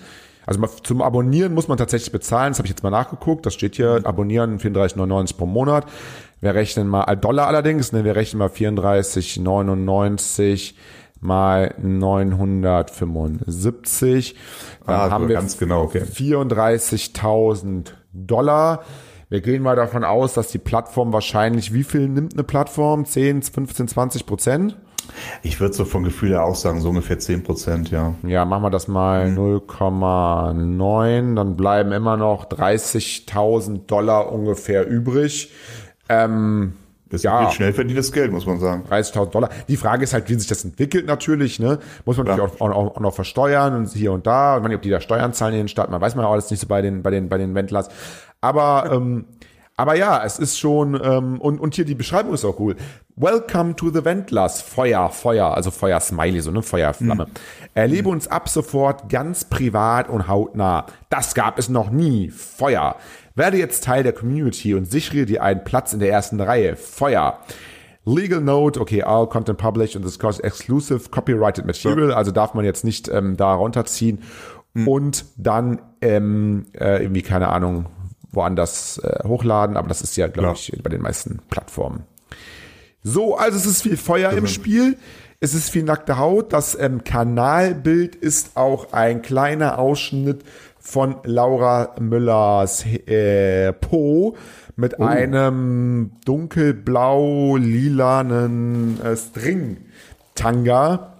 also 0.46 0.64
zum 0.82 1.02
Abonnieren 1.02 1.52
muss 1.54 1.68
man 1.68 1.76
tatsächlich 1.76 2.12
bezahlen. 2.12 2.52
Das 2.52 2.58
habe 2.58 2.66
ich 2.66 2.70
jetzt 2.70 2.82
mal 2.82 2.90
nachgeguckt. 2.90 3.44
Das 3.44 3.52
steht 3.54 3.76
hier, 3.76 4.00
abonnieren 4.04 4.58
34,99 4.58 5.36
pro 5.36 5.46
Monat. 5.46 5.86
Wir 6.40 6.54
rechnen 6.54 6.88
mal, 6.88 7.04
äh, 7.04 7.16
Dollar 7.16 7.48
allerdings, 7.48 7.92
ne, 7.92 8.04
wir 8.04 8.14
rechnen 8.14 8.38
mal 8.38 8.48
34,99 8.48 10.74
mal 11.20 11.74
975. 11.78 14.34
Dann 14.86 14.94
Ah, 14.94 15.10
haben 15.10 15.28
wir 15.28 15.34
ganz 15.34 15.58
genau, 15.58 15.82
okay. 15.82 16.02
34.000 16.04 17.94
Dollar. 18.12 18.82
Wir 19.28 19.40
gehen 19.40 19.62
mal 19.62 19.74
davon 19.74 20.04
aus, 20.04 20.34
dass 20.34 20.48
die 20.48 20.58
Plattform 20.58 21.12
wahrscheinlich, 21.12 21.74
wie 21.74 21.82
viel 21.82 22.08
nimmt 22.08 22.34
eine 22.34 22.44
Plattform? 22.44 23.04
10, 23.04 23.42
15, 23.42 23.88
20 23.88 24.26
Prozent? 24.26 24.76
Ich 25.42 25.60
würde 25.60 25.74
so 25.74 25.84
vom 25.84 26.04
Gefühl 26.04 26.30
her 26.30 26.44
auch 26.44 26.54
sagen, 26.54 26.80
so 26.80 26.90
ungefähr 26.90 27.18
10 27.18 27.42
Prozent, 27.42 27.90
ja. 27.90 28.14
Ja, 28.22 28.44
machen 28.44 28.62
wir 28.62 28.70
das 28.70 28.88
mal 28.88 29.26
0,9, 29.28 31.34
dann 31.34 31.56
bleiben 31.56 31.92
immer 31.92 32.16
noch 32.16 32.46
30.000 32.46 33.86
Dollar 33.86 34.32
ungefähr 34.32 34.86
übrig. 34.86 35.52
Ähm, 36.08 36.74
Das 37.08 37.22
Ja. 37.22 37.46
ist 37.46 37.54
schnell 37.54 37.72
verdientes 37.72 38.10
Geld, 38.10 38.32
muss 38.32 38.46
man 38.46 38.58
sagen. 38.58 38.82
30.000 38.90 39.30
Dollar. 39.30 39.48
Die 39.68 39.76
Frage 39.76 40.02
ist 40.02 40.12
halt, 40.12 40.28
wie 40.28 40.34
sich 40.34 40.48
das 40.48 40.64
entwickelt 40.64 41.06
natürlich, 41.06 41.60
ne? 41.60 41.78
Muss 42.04 42.16
man 42.16 42.26
natürlich 42.26 42.60
auch, 42.60 42.70
auch, 42.72 42.96
auch 42.96 43.00
noch 43.00 43.14
versteuern 43.14 43.76
und 43.76 43.88
hier 43.92 44.10
und 44.10 44.26
da. 44.26 44.56
Und 44.56 44.64
man, 44.64 44.74
ob 44.74 44.82
die 44.82 44.90
da 44.90 45.00
Steuern 45.00 45.32
zahlen 45.32 45.54
in 45.54 45.60
den 45.60 45.68
Staaten, 45.68 45.92
man 45.92 46.00
weiß 46.00 46.16
man 46.16 46.24
ja 46.24 46.30
alles 46.32 46.50
nicht 46.50 46.58
so 46.58 46.66
bei 46.66 46.82
den, 46.82 47.04
bei 47.04 47.12
den, 47.12 47.28
bei 47.28 47.38
den 47.38 47.54
Wendlers. 47.54 47.90
Aber, 48.40 48.90
ähm, 48.92 49.24
aber 49.76 49.94
ja, 49.94 50.24
es 50.24 50.38
ist 50.38 50.58
schon, 50.58 50.98
ähm, 51.02 51.40
und, 51.40 51.60
und 51.60 51.74
hier 51.74 51.84
die 51.84 51.94
Beschreibung 51.94 52.32
ist 52.32 52.44
auch 52.44 52.58
cool. 52.58 52.76
Welcome 53.14 53.76
to 53.76 53.90
the 53.90 54.04
Wendlers. 54.04 54.62
Feuer, 54.62 55.10
Feuer, 55.10 55.54
also 55.54 55.70
Feuer 55.70 56.00
Smiley, 56.00 56.40
so, 56.40 56.50
ne? 56.50 56.62
Feuerflamme. 56.62 57.26
Erlebe 57.74 58.08
uns 58.08 58.26
ab 58.28 58.48
sofort 58.48 59.10
ganz 59.10 59.44
privat 59.44 60.08
und 60.08 60.28
hautnah. 60.28 60.86
Das 61.10 61.34
gab 61.34 61.58
es 61.58 61.68
noch 61.68 61.90
nie. 61.90 62.30
Feuer. 62.30 62.96
Werde 63.34 63.58
jetzt 63.58 63.84
Teil 63.84 64.02
der 64.02 64.14
Community 64.14 64.74
und 64.74 64.90
sichere 64.90 65.26
dir 65.26 65.42
einen 65.42 65.62
Platz 65.62 65.92
in 65.92 66.00
der 66.00 66.10
ersten 66.10 66.40
Reihe. 66.40 66.76
Feuer. 66.76 67.40
Legal 68.06 68.40
Note, 68.40 68.80
okay, 68.80 69.02
all 69.02 69.26
content 69.26 69.58
published 69.58 69.96
and 69.96 70.04
discussed 70.04 70.42
exclusive 70.42 71.10
copyrighted 71.10 71.66
material, 71.66 72.12
also 72.12 72.30
darf 72.30 72.54
man 72.54 72.64
jetzt 72.64 72.84
nicht 72.84 73.08
ähm, 73.08 73.36
da 73.36 73.52
runterziehen 73.54 74.20
und 74.84 75.24
dann 75.36 75.80
ähm, 76.02 76.66
äh, 76.78 77.02
irgendwie, 77.02 77.22
keine 77.22 77.48
Ahnung, 77.48 77.86
woanders 78.36 78.98
äh, 78.98 79.26
hochladen, 79.26 79.76
aber 79.76 79.88
das 79.88 80.02
ist 80.02 80.16
ja, 80.16 80.28
glaube 80.28 80.48
Ja. 80.48 80.54
ich, 80.54 80.72
bei 80.82 80.90
den 80.90 81.02
meisten 81.02 81.40
Plattformen. 81.50 82.04
So, 83.02 83.36
also 83.36 83.56
es 83.56 83.66
ist 83.66 83.82
viel 83.82 83.96
Feuer 83.96 84.32
im 84.32 84.46
Spiel. 84.46 84.96
Es 85.38 85.52
ist 85.54 85.68
viel 85.70 85.82
nackte 85.84 86.18
Haut. 86.18 86.52
Das 86.52 86.76
ähm, 86.78 87.04
Kanalbild 87.04 88.16
ist 88.16 88.56
auch 88.56 88.92
ein 88.92 89.22
kleiner 89.22 89.78
Ausschnitt 89.78 90.42
von 90.78 91.16
Laura 91.24 91.94
Müllers 92.00 92.84
äh, 92.86 93.72
Po 93.72 94.36
mit 94.76 95.00
einem 95.00 96.12
dunkelblau-lilanen 96.24 99.00
äh, 99.02 99.16
String-Tanga. 99.16 101.12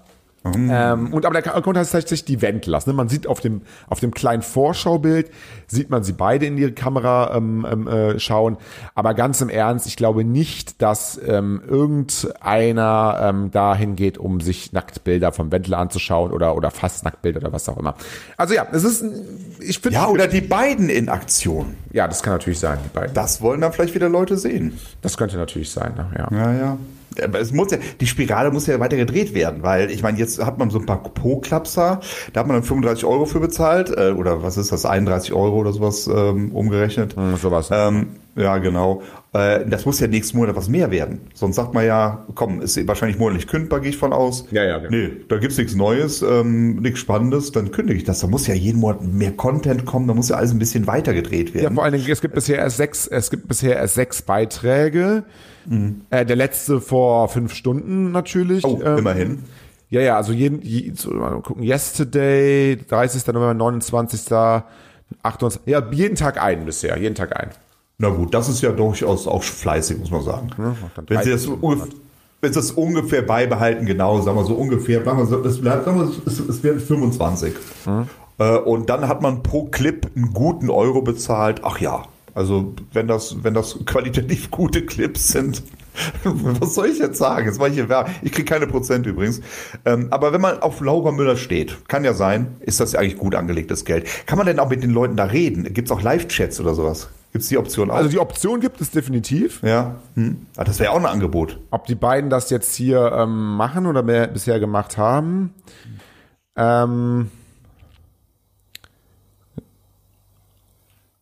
Ähm, 0.55 1.12
und 1.12 1.25
aber 1.26 1.41
der 1.41 1.55
Account 1.57 1.76
heißt 1.79 1.93
tatsächlich 1.93 2.25
die 2.25 2.43
Wendlers. 2.43 2.87
Ne? 2.87 2.93
Man 2.93 3.09
sieht 3.09 3.26
auf 3.26 3.41
dem 3.41 3.62
auf 3.88 4.00
dem 4.00 4.12
kleinen 4.12 4.43
Vorschaubild 4.43 5.31
sieht 5.69 5.91
man 5.91 6.05
sie 6.05 6.12
beide 6.12 6.47
in 6.47 6.57
ihre 6.59 6.73
Kamera 6.73 7.35
ähm, 7.37 7.67
ähm, 7.71 7.88
äh, 7.88 8.19
schauen. 8.21 8.57
Aber 8.95 9.15
ganz 9.15 9.41
im 9.41 9.49
Ernst, 9.49 9.87
ich 9.87 9.97
glaube 9.97 10.25
nicht, 10.25 10.81
dass 10.81 11.21
ähm, 11.26 11.61
irgendeiner 11.67 13.19
ähm, 13.23 13.50
dahin 13.50 13.97
geht, 13.97 14.19
um 14.19 14.41
sich 14.41 14.73
Nacktbilder 14.73 15.33
vom 15.33 15.50
Wendler 15.53 15.79
anzuschauen 15.79 16.33
oder 16.33 16.55
oder 16.57 16.71
fast 16.71 17.05
Nacktbilder 17.05 17.41
oder 17.41 17.53
was 17.53 17.69
auch 17.69 17.76
immer. 17.79 17.95
Also 18.37 18.55
ja, 18.55 18.67
es 18.73 18.85
ist, 18.85 19.03
ein- 19.03 19.12
ich 19.61 19.79
finde, 19.81 19.97
Ja, 19.99 20.07
oder 20.09 20.26
die 20.29 20.41
beiden 20.41 20.88
in 20.88 21.09
Aktion. 21.09 21.75
ja, 21.93 22.07
das 22.09 22.23
kann 22.23 22.35
natürlich 22.35 22.59
sein, 22.61 22.79
die 22.85 22.88
beiden. 22.97 23.15
Das 23.15 23.41
wollen 23.41 23.61
dann 23.61 23.73
vielleicht 23.73 23.95
wieder 23.95 24.09
Leute 24.09 24.37
sehen. 24.37 24.79
Das 25.03 25.17
könnte 25.17 25.37
natürlich 25.37 25.71
sein, 25.71 25.95
ne? 25.97 26.07
ja. 26.17 26.29
Ja, 26.31 26.53
ja. 26.53 26.79
Aber 27.23 27.40
es 27.40 27.52
muss 27.52 27.70
ja, 27.70 27.78
die 28.00 28.06
Spirale 28.06 28.50
muss 28.50 28.66
ja 28.66 28.80
weiter 28.80 28.96
gedreht 28.96 29.35
werden, 29.35 29.62
weil 29.62 29.90
ich 29.90 30.02
meine, 30.02 30.18
jetzt 30.18 30.44
hat 30.44 30.58
man 30.58 30.70
so 30.70 30.78
ein 30.78 30.87
paar 30.87 31.02
Po-Klapser, 31.02 32.00
da 32.32 32.40
hat 32.40 32.46
man 32.46 32.56
dann 32.56 32.64
35 32.64 33.04
Euro 33.04 33.26
für 33.26 33.40
bezahlt, 33.40 33.90
äh, 33.96 34.11
oder 34.11 34.42
was 34.42 34.56
ist 34.56 34.73
das, 34.73 34.87
31 34.87 35.32
Euro 35.32 35.56
oder 35.56 35.73
sowas 35.73 36.06
ähm, 36.06 36.52
umgerechnet. 36.52 37.16
Hm, 37.16 37.37
sowas. 37.37 37.70
Ähm, 37.73 38.08
ja, 38.37 38.59
genau. 38.59 39.02
Äh, 39.33 39.66
das 39.66 39.87
muss 39.87 39.99
ja 40.00 40.07
nächsten 40.07 40.37
Monat 40.37 40.55
was 40.57 40.69
mehr 40.69 40.90
werden. 40.90 41.21
Sonst 41.35 41.57
sagt 41.57 41.75
man 41.75 41.85
ja, 41.87 42.26
komm, 42.35 42.61
ist 42.61 42.87
wahrscheinlich 42.87 43.19
monatlich 43.19 43.47
kündbar, 43.47 43.81
gehe 43.81 43.90
ich 43.90 43.97
von 43.97 44.12
aus. 44.12 44.47
Ja, 44.50 44.62
ja, 44.64 44.78
genau. 44.78 44.90
Nee, 44.90 45.11
da 45.28 45.38
gibt's 45.38 45.57
nichts 45.59 45.75
Neues, 45.75 46.23
ähm, 46.23 46.76
nichts 46.76 47.00
Spannendes, 47.00 47.52
dann 47.52 47.71
kündige 47.71 47.99
ich 47.99 48.05
das. 48.05 48.21
Da 48.21 48.26
muss 48.26 48.47
ja 48.47 48.55
jeden 48.55 48.81
Monat 48.81 49.02
mehr 49.02 49.33
Content 49.33 49.85
kommen, 49.87 50.07
da 50.07 50.14
muss 50.14 50.28
ja 50.28 50.37
alles 50.37 50.52
ein 50.52 50.59
bisschen 50.59 50.87
weiter 50.87 51.14
gedreht 51.14 51.49
Ja, 51.55 51.62
werden. 51.62 51.75
vor 51.75 51.85
allen 51.85 51.95
Dingen, 51.95 52.07
es 52.11 52.21
gibt 52.21 52.35
bisher 52.35 52.59
erst 52.59 52.76
sechs, 52.76 53.07
es 53.07 53.31
gibt 53.31 53.49
bisher 53.49 53.76
erst 53.76 53.95
sechs 53.95 54.23
Beiträge. 54.23 55.25
Äh, 56.11 56.25
der 56.25 56.37
letzte 56.37 56.81
vor 56.81 57.28
fünf 57.28 57.52
Stunden 57.52 58.12
natürlich. 58.12 58.64
oh, 58.64 58.81
Ähm, 58.85 58.99
immerhin. 58.99 59.38
Ja, 59.90 60.00
ja, 60.00 60.16
also 60.16 60.33
jeden, 60.33 60.62
je, 60.62 60.93
so, 60.95 61.11
mal 61.11 61.40
gucken, 61.43 61.62
yesterday, 61.64 62.76
30. 62.88 63.26
November, 63.28 63.55
29. 63.55 64.21
28. 65.23 65.61
Ja, 65.66 65.83
jeden 65.90 66.16
Tag 66.16 66.43
einen 66.43 66.64
bisher, 66.66 66.97
jeden 66.99 67.14
Tag 67.14 67.38
einen. 67.38 67.50
Na 67.99 68.11
gut, 68.11 68.35
das 68.35 68.49
ist 68.49 68.61
ja 68.61 68.73
durchaus 68.73 69.26
auch 69.26 69.43
fleißig, 69.43 69.99
muss 69.99 70.11
man 70.11 70.23
sagen. 70.23 70.49
dann 70.57 70.76
wenn, 71.09 71.23
sie 71.23 71.31
das 71.31 71.45
30 71.45 71.62
ungef- 71.62 71.93
wenn 72.43 72.53
sie 72.53 72.59
das 72.59 72.71
ungefähr 72.73 73.23
beibehalten, 73.23 73.87
genau, 73.87 74.21
sagen 74.21 74.37
wir 74.37 74.45
so 74.45 74.55
ungefähr, 74.55 75.03
sagen 75.03 75.19
wir 75.19 75.26
so, 75.26 75.43
es 75.45 75.61
bleibt, 75.61 75.87
sagen 75.87 75.99
wir, 76.00 76.11
es, 76.26 76.38
es 76.38 76.62
werden 76.62 76.81
25. 76.81 77.55
Äh, 78.38 78.59
und 78.59 78.91
dann 78.91 79.09
hat 79.09 79.23
man 79.23 79.43
pro 79.43 79.65
Clip 79.67 80.07
einen 80.15 80.35
guten 80.35 80.69
Euro 80.69 81.00
bezahlt. 81.00 81.61
Ach 81.65 81.79
ja, 81.81 82.03
also 82.35 82.75
wenn 82.93 83.09
das, 83.09 83.43
wenn 83.43 83.55
das 83.55 83.79
qualitativ 83.87 84.50
gute 84.50 84.85
Clips 84.85 85.29
sind, 85.29 85.62
was 86.25 86.75
soll 86.75 86.88
ich 86.88 86.99
jetzt 86.99 87.17
sagen? 87.17 87.47
Jetzt 87.47 87.59
war 87.59 87.69
ich 87.69 87.75
hier 87.75 87.88
Werbung. 87.88 88.12
Ich 88.21 88.31
kriege 88.33 88.45
keine 88.45 88.67
Prozent 88.67 89.07
übrigens. 89.07 89.41
Ähm, 89.87 90.09
aber 90.11 90.35
wenn 90.35 90.43
man 90.43 90.59
auf 90.61 90.83
Laura 90.83 91.12
Müller 91.12 91.37
steht, 91.38 91.88
kann 91.88 92.05
ja 92.05 92.12
sein, 92.12 92.57
ist 92.61 92.79
das 92.81 92.93
ja 92.93 93.00
eigentlich 93.00 93.17
gut 93.17 93.35
angelegtes 93.35 93.87
Geld. 93.87 94.07
Kann 94.26 94.37
man 94.37 94.47
denn 94.47 94.59
auch 94.59 94.69
mit 94.69 94.83
den 94.83 94.91
Leuten 94.91 95.17
da 95.17 95.25
reden? 95.25 95.65
Gibt 95.73 95.88
es 95.88 95.93
auch 95.93 96.03
Live-Chats 96.03 96.61
oder 96.61 96.75
sowas? 96.75 97.09
Gibt 97.37 97.43
es 97.43 97.49
die 97.50 97.59
Option 97.59 97.90
auch? 97.90 97.97
Also 97.97 98.09
die 98.09 98.19
Option 98.19 98.61
gibt 98.61 98.81
es 98.81 98.90
definitiv. 98.90 99.62
ja. 99.62 99.97
Hm. 100.14 100.47
Ah, 100.57 100.64
das 100.64 100.81
wäre 100.81 100.93
auch 100.93 100.97
ein 100.97 101.05
Angebot. 101.05 101.59
Ob 101.71 101.85
die 101.85 101.95
beiden 101.95 102.31
das 102.31 102.49
jetzt 102.49 102.75
hier 102.75 103.12
ähm, 103.12 103.57
machen 103.57 103.87
oder 103.87 104.02
mehr 104.02 104.26
bisher 104.26 104.59
gemacht 104.59 104.97
haben. 104.97 105.52
Ähm, 106.57 107.31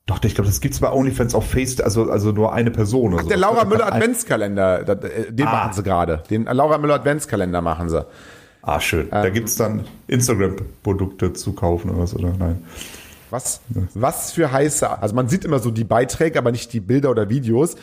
Doch, 0.06 0.22
ich 0.22 0.36
glaube, 0.36 0.46
das 0.48 0.60
gibt's 0.60 0.78
bei 0.78 0.92
OnlyFans 0.92 1.34
auf 1.34 1.50
Face, 1.50 1.80
also, 1.80 2.08
also 2.10 2.30
nur 2.30 2.52
eine 2.52 2.70
Person 2.70 3.14
oder 3.14 3.22
so. 3.24 3.28
der 3.28 3.38
Laura 3.38 3.64
Müller 3.64 3.92
Adventskalender, 3.92 4.86
äh, 4.88 5.32
den 5.32 5.48
Ah. 5.48 5.50
machen 5.52 5.72
sie 5.72 5.82
gerade. 5.82 6.22
Den 6.30 6.44
Laura 6.44 6.78
Müller 6.78 6.94
Adventskalender 6.94 7.60
machen 7.60 7.88
sie. 7.88 8.06
Ah, 8.62 8.78
schön. 8.80 9.08
da 9.10 9.28
gibt's 9.30 9.56
dann 9.56 9.84
Instagram-Produkte 10.06 11.32
zu 11.32 11.54
kaufen 11.54 11.90
oder 11.90 12.02
was, 12.02 12.14
oder? 12.14 12.32
Nein. 12.38 12.62
Was, 13.34 13.60
was 13.94 14.30
für 14.30 14.52
heiße, 14.52 15.02
also 15.02 15.12
man 15.12 15.28
sieht 15.28 15.44
immer 15.44 15.58
so 15.58 15.72
die 15.72 15.82
Beiträge, 15.82 16.38
aber 16.38 16.52
nicht 16.52 16.72
die 16.72 16.78
Bilder 16.78 17.10
oder 17.10 17.28
Videos. 17.28 17.74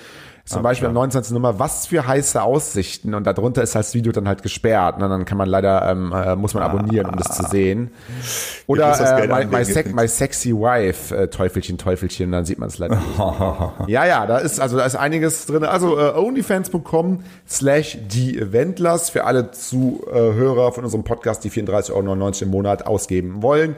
Zum 0.46 0.64
Beispiel 0.64 0.88
am 0.88 0.94
29. 0.94 1.34
Nummer, 1.34 1.60
was 1.60 1.86
für 1.86 2.08
heiße 2.08 2.42
Aussichten 2.42 3.14
und 3.14 3.26
darunter 3.26 3.62
ist 3.62 3.76
halt 3.76 3.86
das 3.86 3.94
Video 3.94 4.12
dann 4.12 4.28
halt 4.28 4.44
gesperrt. 4.44 4.96
Und 4.96 5.02
dann 5.10 5.26
kann 5.26 5.38
man 5.38 5.48
leider, 5.48 5.90
ähm, 5.90 6.12
äh, 6.14 6.36
muss 6.36 6.54
man 6.54 6.64
abonnieren, 6.64 7.10
um 7.10 7.16
das 7.16 7.36
zu 7.36 7.44
sehen. 7.44 7.92
Oder 8.66 9.20
äh, 9.20 9.28
my, 9.28 9.46
my, 9.46 9.64
sec, 9.64 9.94
my 9.94 10.08
Sexy 10.08 10.54
Wife, 10.54 11.16
äh, 11.16 11.28
Teufelchen, 11.28 11.78
Teufelchen, 11.78 12.32
dann 12.32 12.46
sieht 12.46 12.58
man 12.58 12.70
es 12.70 12.78
leider 12.80 12.96
nicht. 12.96 13.18
Ja, 13.88 14.06
ja, 14.06 14.26
da 14.26 14.38
ist, 14.40 14.60
also 14.60 14.78
da 14.78 14.86
ist 14.86 14.96
einiges 14.96 15.46
drin. 15.46 15.64
Also 15.64 15.98
äh, 15.98 16.14
onlyfans.com 16.16 17.24
slash 17.48 17.98
die 18.10 18.38
Eventlers 18.38 19.10
für 19.10 19.26
alle 19.26 19.52
Zuhörer 19.52 20.72
von 20.72 20.84
unserem 20.84 21.04
Podcast, 21.04 21.44
die 21.44 21.52
34,99 21.52 21.92
Euro 21.94 22.32
im 22.42 22.50
Monat 22.50 22.88
ausgeben 22.88 23.42
wollen, 23.44 23.76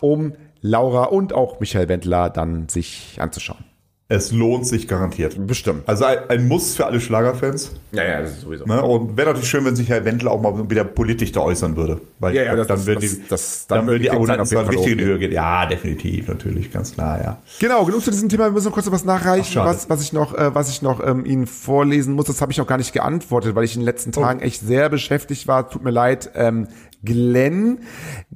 um 0.00 0.34
Laura 0.66 1.04
und 1.04 1.34
auch 1.34 1.60
Michael 1.60 1.88
Wendler 1.90 2.30
dann 2.30 2.70
sich 2.70 3.18
anzuschauen. 3.20 3.64
Es 4.08 4.32
lohnt 4.32 4.66
sich 4.66 4.86
garantiert. 4.86 5.34
Bestimmt. 5.46 5.82
Also 5.88 6.04
ein, 6.04 6.18
ein 6.28 6.46
Muss 6.48 6.74
für 6.76 6.84
alle 6.86 7.00
Schlagerfans. 7.00 7.72
Ja, 7.92 8.04
ja, 8.04 8.20
das 8.22 8.32
ist 8.32 8.40
sowieso. 8.42 8.64
Ne? 8.66 8.82
Und 8.82 9.16
wäre 9.16 9.28
natürlich 9.28 9.48
schön, 9.48 9.64
wenn 9.64 9.76
sich 9.76 9.88
Herr 9.88 10.04
Wendler 10.04 10.30
auch 10.30 10.40
mal 10.40 10.70
wieder 10.70 10.84
politisch 10.84 11.32
da 11.32 11.40
äußern 11.40 11.74
würde. 11.76 12.00
Weil 12.18 12.34
Ja, 12.34 12.42
ja, 12.44 12.54
das- 12.56 12.66
dann 12.66 12.86
würden 12.86 13.00
das- 13.00 13.10
die, 13.14 13.28
das- 13.28 13.66
dann, 13.66 13.78
dann 13.78 13.86
würden 13.88 14.02
die 14.02 14.10
Abonnenten 14.10 14.36
Klickzahlen 14.36 14.40
auf 14.42 14.50
jeden 14.50 14.56
zwar 14.56 14.64
Fall 14.66 14.74
richtig 14.74 14.92
in 14.92 14.98
die 14.98 15.04
hochgehen. 15.04 15.10
Höhe 15.10 15.18
gehen. 15.28 15.32
Ja, 15.32 15.66
definitiv, 15.66 16.28
natürlich, 16.28 16.70
ganz 16.72 16.92
klar, 16.94 17.22
ja. 17.22 17.38
Genau, 17.60 17.84
genug 17.86 18.02
zu 18.02 18.10
diesem 18.10 18.28
Thema. 18.28 18.44
Wir 18.44 18.50
müssen 18.52 18.66
noch 18.66 18.72
kurz 18.74 18.90
was 18.90 19.04
nachreichen, 19.06 19.58
Ach, 19.62 19.66
was, 19.66 19.88
was 19.90 20.02
ich 20.02 20.12
noch, 20.12 20.34
äh, 20.34 20.54
was 20.54 20.68
ich 20.70 20.82
noch 20.82 21.04
ähm, 21.04 21.24
Ihnen 21.24 21.46
vorlesen 21.46 22.14
muss. 22.14 22.26
Das 22.26 22.40
habe 22.42 22.52
ich 22.52 22.58
noch 22.58 22.66
gar 22.66 22.78
nicht 22.78 22.92
geantwortet, 22.92 23.54
weil 23.54 23.64
ich 23.64 23.74
in 23.74 23.80
den 23.80 23.86
letzten 23.86 24.12
Tagen 24.12 24.40
echt 24.40 24.60
sehr 24.60 24.90
beschäftigt 24.90 25.46
war. 25.48 25.68
Tut 25.70 25.82
mir 25.82 25.90
leid. 25.90 26.30
Ähm, 26.34 26.68
Glenn, 27.04 27.78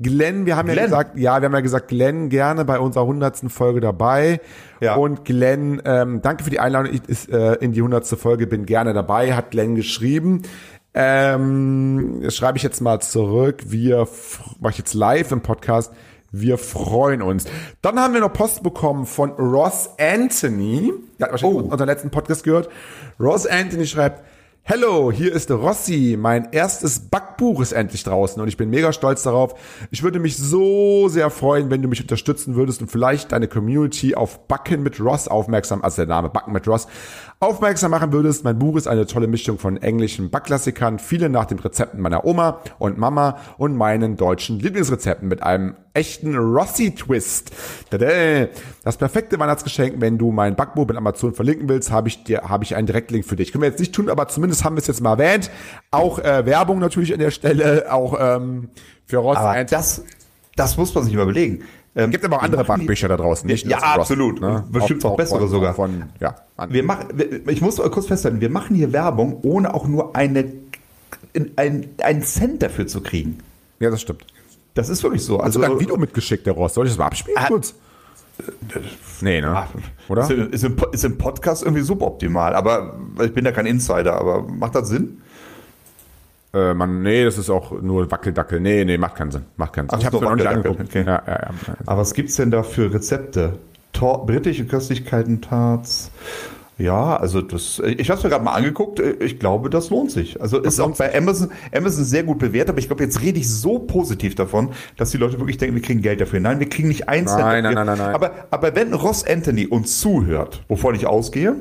Glenn, 0.00 0.46
wir 0.46 0.56
haben 0.56 0.68
ja 0.68 0.74
Glenn? 0.74 0.84
gesagt, 0.86 1.18
ja, 1.18 1.40
wir 1.40 1.46
haben 1.46 1.54
ja 1.54 1.60
gesagt, 1.60 1.88
Glenn 1.88 2.28
gerne 2.28 2.64
bei 2.64 2.78
unserer 2.78 3.06
hundertsten 3.06 3.50
Folge 3.50 3.80
dabei. 3.80 4.40
Ja. 4.80 4.94
Und 4.96 5.24
Glenn, 5.24 5.80
ähm, 5.84 6.20
danke 6.22 6.44
für 6.44 6.50
die 6.50 6.60
Einladung 6.60 6.92
ich, 6.92 7.08
ist, 7.08 7.28
äh, 7.30 7.54
in 7.54 7.72
die 7.72 7.82
hundertste 7.82 8.16
Folge, 8.16 8.46
bin 8.46 8.66
gerne 8.66 8.92
dabei, 8.92 9.34
hat 9.34 9.50
Glenn 9.50 9.74
geschrieben. 9.74 10.42
Ähm, 10.94 12.20
das 12.22 12.34
schreibe 12.36 12.58
ich 12.58 12.62
jetzt 12.64 12.80
mal 12.80 13.00
zurück. 13.00 13.62
Wir 13.66 14.08
mache 14.60 14.72
ich 14.72 14.78
jetzt 14.78 14.94
live 14.94 15.32
im 15.32 15.40
Podcast. 15.42 15.92
Wir 16.30 16.58
freuen 16.58 17.22
uns. 17.22 17.44
Dann 17.80 17.98
haben 17.98 18.12
wir 18.14 18.20
noch 18.20 18.32
Post 18.32 18.62
bekommen 18.62 19.06
von 19.06 19.30
Ross 19.30 19.90
Anthony. 19.98 20.92
Der 21.18 21.26
hat 21.26 21.32
wahrscheinlich 21.32 21.58
Oh. 21.58 21.68
unseren 21.70 21.86
letzten 21.88 22.10
Podcast 22.10 22.44
gehört. 22.44 22.68
Ross 23.18 23.46
Anthony 23.46 23.86
schreibt, 23.86 24.22
Hello, 24.70 25.10
hier 25.10 25.32
ist 25.32 25.50
Rossi. 25.50 26.18
Mein 26.20 26.52
erstes 26.52 27.00
Backbuch 27.00 27.62
ist 27.62 27.72
endlich 27.72 28.04
draußen 28.04 28.42
und 28.42 28.48
ich 28.48 28.58
bin 28.58 28.68
mega 28.68 28.92
stolz 28.92 29.22
darauf. 29.22 29.54
Ich 29.90 30.02
würde 30.02 30.18
mich 30.18 30.36
so 30.36 31.08
sehr 31.08 31.30
freuen, 31.30 31.70
wenn 31.70 31.80
du 31.80 31.88
mich 31.88 32.02
unterstützen 32.02 32.54
würdest 32.54 32.82
und 32.82 32.90
vielleicht 32.90 33.32
deine 33.32 33.48
Community 33.48 34.14
auf 34.14 34.46
Backen 34.46 34.82
mit 34.82 35.00
Ross 35.00 35.26
aufmerksam, 35.26 35.80
also 35.80 35.96
der 35.96 36.06
Name 36.06 36.28
Backen 36.28 36.52
mit 36.52 36.68
Ross, 36.68 36.86
aufmerksam 37.40 37.92
machen 37.92 38.12
würdest. 38.12 38.42
Mein 38.42 38.58
Buch 38.58 38.76
ist 38.76 38.88
eine 38.88 39.06
tolle 39.06 39.28
Mischung 39.28 39.58
von 39.58 39.76
englischen 39.76 40.28
Backklassikern, 40.30 40.98
viele 40.98 41.28
nach 41.28 41.44
den 41.44 41.60
Rezepten 41.60 42.00
meiner 42.00 42.24
Oma 42.24 42.60
und 42.78 42.98
Mama 42.98 43.38
und 43.58 43.76
meinen 43.76 44.16
deutschen 44.16 44.58
Lieblingsrezepten 44.58 45.28
mit 45.28 45.42
einem 45.42 45.76
echten 45.94 46.36
Rossi-Twist. 46.36 47.52
Das 47.90 48.96
perfekte 48.96 49.38
Weihnachtsgeschenk, 49.38 50.00
wenn 50.00 50.18
du 50.18 50.32
mein 50.32 50.56
Backbuch 50.56 50.88
mit 50.88 50.96
Amazon 50.96 51.32
verlinken 51.32 51.68
willst, 51.68 51.92
habe 51.92 52.08
ich 52.08 52.24
dir, 52.24 52.42
habe 52.42 52.64
ich 52.64 52.74
einen 52.74 52.88
Direktlink 52.88 53.24
für 53.24 53.36
dich. 53.36 53.52
Können 53.52 53.62
wir 53.62 53.68
jetzt 53.68 53.80
nicht 53.80 53.94
tun, 53.94 54.10
aber 54.10 54.26
zumindest 54.26 54.64
haben 54.64 54.74
wir 54.74 54.80
es 54.80 54.88
jetzt 54.88 55.00
mal 55.00 55.12
erwähnt. 55.12 55.50
Auch 55.92 56.18
äh, 56.18 56.44
Werbung 56.44 56.80
natürlich 56.80 57.12
an 57.12 57.20
der 57.20 57.30
Stelle, 57.30 57.92
auch 57.92 58.16
ähm, 58.20 58.70
für 59.06 59.18
Ross. 59.18 59.36
Aber 59.36 59.62
das, 59.62 60.02
das 60.56 60.76
muss 60.76 60.92
man 60.92 61.04
sich 61.04 61.14
mal 61.14 61.22
überlegen. 61.22 61.62
Ähm, 61.98 62.10
gibt 62.12 62.24
aber 62.24 62.36
auch 62.36 62.42
andere 62.42 62.64
Backbücher 62.64 63.08
da 63.08 63.16
draußen, 63.16 63.46
nicht 63.46 63.66
Ja, 63.66 63.76
Ross, 63.78 63.84
absolut. 64.10 64.40
Und 64.40 64.72
bestimmt 64.72 65.04
auch 65.04 65.16
bessere 65.16 65.40
von, 65.40 65.48
sogar. 65.48 65.74
Von, 65.74 66.04
ja, 66.20 66.36
Wir 66.68 66.84
machen, 66.84 67.08
ich 67.48 67.60
muss 67.60 67.76
kurz 67.76 68.06
festhalten, 68.06 68.40
wir 68.40 68.50
machen 68.50 68.76
hier 68.76 68.92
Werbung, 68.92 69.38
ohne 69.42 69.74
auch 69.74 69.86
nur 69.86 70.14
eine, 70.16 70.52
ein, 71.56 71.88
einen 72.02 72.22
Cent 72.22 72.62
dafür 72.62 72.86
zu 72.86 73.00
kriegen. 73.00 73.38
ja, 73.80 73.90
das 73.90 74.00
stimmt. 74.00 74.24
Das 74.74 74.88
ist 74.88 75.02
wirklich 75.02 75.24
so. 75.24 75.40
Also 75.40 75.60
Also, 75.60 75.74
ein 75.74 75.80
Video 75.80 75.96
mitgeschickt, 75.96 76.46
der 76.46 76.52
Ross. 76.52 76.74
Soll 76.74 76.86
ich 76.86 76.92
das 76.92 76.98
mal 76.98 77.06
abspielen 77.06 77.36
Ah, 77.36 77.48
kurz? 77.48 77.74
Nee, 79.20 79.40
ne? 79.40 79.48
Ah, 79.48 79.68
Oder? 80.08 80.22
Ist, 80.22 80.30
im- 80.30 80.50
ist, 80.52 80.64
im, 80.64 80.76
Po- 80.76 80.86
ist 80.90 81.04
im 81.04 81.18
Podcast 81.18 81.64
irgendwie 81.64 81.82
suboptimal, 81.82 82.54
aber 82.54 82.94
ich 83.24 83.34
bin 83.34 83.44
da 83.44 83.50
kein 83.50 83.66
Insider, 83.66 84.14
aber 84.14 84.42
macht 84.42 84.76
das 84.76 84.88
Sinn? 84.88 85.20
Äh, 86.54 86.74
man, 86.74 87.02
nee, 87.02 87.24
das 87.24 87.36
ist 87.36 87.50
auch 87.50 87.80
nur 87.80 88.10
Wackeldackel. 88.10 88.60
Nee, 88.60 88.84
nee, 88.84 88.96
macht 88.96 89.16
keinen 89.16 89.30
Sinn. 89.30 89.44
Macht 89.56 89.74
keinen 89.74 89.88
Sinn. 89.88 89.96
Ach 89.96 90.00
ich 90.00 90.06
habe 90.06 90.16
so, 90.16 90.22
mir 90.22 90.30
noch 90.30 90.36
nicht 90.36 90.46
angeguckt. 90.46 90.80
okay. 90.80 91.04
Ja, 91.06 91.22
ja, 91.26 91.32
ja. 91.32 91.50
Aber 91.86 92.00
was 92.00 92.14
gibt's 92.14 92.36
denn 92.36 92.50
da 92.50 92.62
für 92.62 92.92
Rezepte? 92.92 93.58
Tor 93.92 94.26
britische 94.26 94.66
Köstlichkeiten, 94.66 95.40
Tarts. 95.40 96.10
Ja, 96.78 97.16
also 97.16 97.42
das, 97.42 97.82
ich 97.84 98.08
habe 98.08 98.18
es 98.18 98.24
mir 98.24 98.30
gerade 98.30 98.44
mal 98.44 98.52
angeguckt. 98.52 99.00
Ich 99.00 99.40
glaube, 99.40 99.68
das 99.68 99.90
lohnt 99.90 100.12
sich. 100.12 100.40
Also 100.40 100.60
ist 100.60 100.78
auch 100.78 100.96
bei 100.96 101.12
Amazon, 101.12 101.50
Amazon 101.74 102.04
sehr 102.04 102.22
gut 102.22 102.38
bewertet, 102.38 102.70
aber 102.70 102.78
ich 102.78 102.86
glaube, 102.86 103.02
jetzt 103.02 103.20
rede 103.20 103.40
ich 103.40 103.50
so 103.50 103.80
positiv 103.80 104.36
davon, 104.36 104.70
dass 104.96 105.10
die 105.10 105.16
Leute 105.16 105.40
wirklich 105.40 105.58
denken, 105.58 105.74
wir 105.74 105.82
kriegen 105.82 106.02
Geld 106.02 106.20
dafür. 106.20 106.38
Nein, 106.38 106.60
wir 106.60 106.68
kriegen 106.68 106.86
nicht 106.86 107.08
eins. 107.08 107.32
Nein, 107.32 107.64
nein, 107.64 107.74
nein, 107.74 107.86
nein, 107.86 107.98
nein. 107.98 108.14
Aber, 108.14 108.30
aber 108.52 108.76
wenn 108.76 108.94
Ross 108.94 109.26
Anthony 109.26 109.66
uns 109.66 109.98
zuhört, 109.98 110.62
wovon 110.68 110.94
ich 110.94 111.08
ausgehe, 111.08 111.56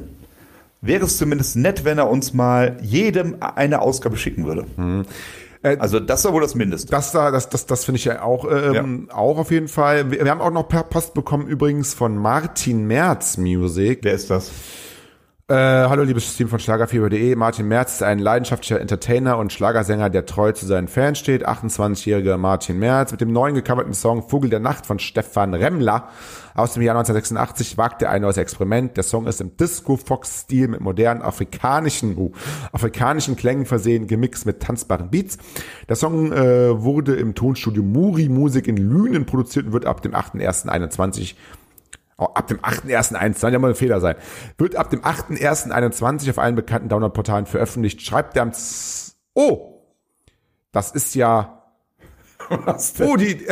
wäre 0.82 1.06
es 1.06 1.18
zumindest 1.18 1.56
nett, 1.56 1.86
wenn 1.86 1.98
er 1.98 2.10
uns 2.10 2.34
mal 2.34 2.78
jedem 2.82 3.38
eine 3.40 3.82
Ausgabe 3.82 4.18
schicken 4.18 4.46
würde. 4.46 4.66
Äh, 5.64 5.78
also 5.78 6.00
das 6.00 6.24
ja 6.24 6.34
wohl 6.34 6.42
das 6.42 6.56
Mindeste. 6.56 6.92
Das 6.92 7.12
da, 7.12 7.32
das, 7.32 7.50
das, 7.50 7.66
das 7.66 7.86
finde 7.86 7.98
ich 7.98 8.06
ja 8.06 8.22
auch, 8.22 8.46
ähm, 8.50 9.10
auch 9.12 9.38
auf 9.38 9.52
jeden 9.52 9.68
Fall. 9.68 10.12
Wir, 10.12 10.24
wir 10.24 10.32
haben 10.32 10.42
auch 10.42 10.52
noch 10.52 10.68
per 10.68 10.84
Post 10.84 11.14
bekommen 11.14 11.48
übrigens 11.48 11.94
von 11.94 12.18
Martin 12.18 12.86
Merz 12.86 13.38
Music. 13.38 14.00
Wer 14.04 14.14
ist 14.14 14.30
das? 14.30 14.52
Äh, 15.50 15.56
hallo 15.56 16.04
liebes 16.04 16.36
Team 16.36 16.50
von 16.50 16.60
Schlagerfieber.de. 16.60 17.34
Martin 17.38 17.70
Merz 17.70 17.94
ist 17.94 18.04
ein 18.04 18.20
leidenschaftlicher 18.20 18.82
Entertainer 18.82 19.38
und 19.38 19.54
Schlagersänger, 19.54 20.10
der 20.10 20.26
treu 20.26 20.52
zu 20.52 20.66
seinen 20.66 20.90
Fans 20.90 21.20
steht. 21.20 21.48
28-jähriger 21.48 22.36
Martin 22.36 22.78
Merz 22.80 23.12
mit 23.12 23.22
dem 23.22 23.32
neuen 23.32 23.56
gecoverten 23.56 23.94
Song 23.94 24.28
Vogel 24.28 24.50
der 24.50 24.60
Nacht 24.60 24.86
von 24.86 25.00
Stefan 25.00 25.54
Remmler 25.54 26.10
aus 26.58 26.74
dem 26.74 26.82
Jahr 26.82 26.98
1986 26.98 27.78
wagt 27.78 28.02
er 28.02 28.10
ein 28.10 28.24
neues 28.24 28.38
Experiment. 28.38 28.98
Der 28.98 29.04
Song 29.04 29.28
ist 29.28 29.40
im 29.40 29.56
Disco-Fox-Stil 29.56 30.68
mit 30.68 30.82
modernen 30.82 31.22
afrikanischen, 31.22 32.18
uh, 32.18 32.32
afrikanischen 32.72 33.36
Klängen 33.36 33.68
versehen, 33.68 34.08
gemixt 34.08 34.48
mit 34.48 34.60
tanzbaren 34.60 35.12
Beats. 35.12 35.38
Der 35.88 35.96
Song 35.96 36.32
äh, 36.34 36.82
wurde 36.82 37.16
im 37.16 37.36
Tonstudio 37.36 37.84
Muri 37.84 38.28
Musik 38.28 38.68
in 38.68 38.78
Lünen 38.78 39.28
produziert 39.28 39.68
und 39.68 39.74
wird 39.74 39.86
ab 39.86 40.02
dem 40.02 40.14
8.1.21 40.14 41.36
Oh, 42.18 42.26
ab 42.26 42.48
dem 42.48 42.60
8.1.21, 42.60 43.50
ja 43.52 43.60
mal 43.60 43.70
ein 43.70 43.76
Fehler 43.76 44.00
sein. 44.00 44.16
Wird 44.58 44.76
ab 44.76 44.90
dem 44.90 45.02
8.1.21 45.04 46.30
auf 46.32 46.40
allen 46.40 46.56
bekannten 46.56 46.90
Download-Portalen 46.90 47.46
veröffentlicht. 47.46 48.02
Schreibt 48.02 48.36
der 48.36 48.44
am 48.44 48.54
Z 48.54 49.16
Oh! 49.36 49.84
Das 50.72 50.92
ist 50.92 51.14
ja 51.14 51.57
Was 52.50 52.94
denn? 52.94 53.08
Oh, 53.08 53.16
die, 53.16 53.38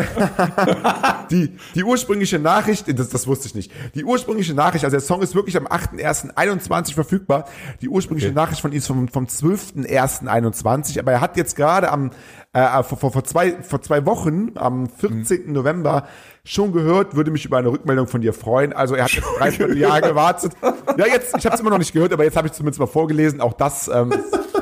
die, 1.32 1.58
die 1.74 1.84
ursprüngliche 1.84 2.40
Nachricht, 2.40 2.86
das, 2.98 3.10
das 3.10 3.28
wusste 3.28 3.48
ich 3.48 3.56
nicht. 3.56 3.72
Die 3.94 4.04
ursprüngliche 4.04 4.54
Nachricht, 4.54 4.84
also 4.86 4.96
der 4.96 5.02
Song 5.06 5.22
ist 5.22 5.36
wirklich 5.36 5.58
am 5.58 5.68
8.1.21 5.68 6.94
verfügbar. 6.94 7.46
Die 7.82 7.90
ursprüngliche 7.90 8.26
Okay. 8.26 8.36
Nachricht 8.36 8.62
von 8.62 8.72
ihm 8.72 8.78
ist 8.78 8.88
vom, 8.88 9.08
vom 9.08 9.26
12.1.21, 9.26 11.00
aber 11.00 11.12
er 11.12 11.22
hat 11.22 11.38
jetzt 11.38 11.56
gerade 11.56 11.92
am, 11.92 12.12
äh, 12.54 12.84
vor, 12.84 12.98
vor, 12.98 13.12
vor, 13.12 13.24
zwei, 13.24 13.62
vor 13.62 13.82
zwei 13.82 14.06
Wochen, 14.06 14.52
am 14.56 14.88
14. 14.90 15.52
November, 15.52 16.08
schon 16.44 16.72
gehört, 16.72 17.16
würde 17.16 17.32
mich 17.32 17.46
über 17.46 17.58
eine 17.58 17.70
Rückmeldung 17.70 18.08
von 18.08 18.22
dir 18.22 18.34
freuen. 18.34 18.74
Also 18.74 18.96
er 18.96 19.06
hat 19.06 19.12
jetzt 19.12 19.28
drei 19.40 19.74
Jahre 19.74 20.02
gewartet. 20.02 20.54
Ja, 20.98 21.06
jetzt, 21.08 21.36
ich 21.38 21.46
habe 21.46 21.56
es 21.56 21.62
immer 21.62 21.72
noch 21.72 21.78
nicht 21.78 21.94
gehört, 21.94 22.14
aber 22.14 22.24
jetzt 22.24 22.38
habe 22.38 22.48
ich 22.48 22.54
zumindest 22.54 22.80
mal 22.80 22.88
vorgelesen. 22.88 23.42
Auch 23.42 23.54
das, 23.54 23.88
ähm, 23.88 24.14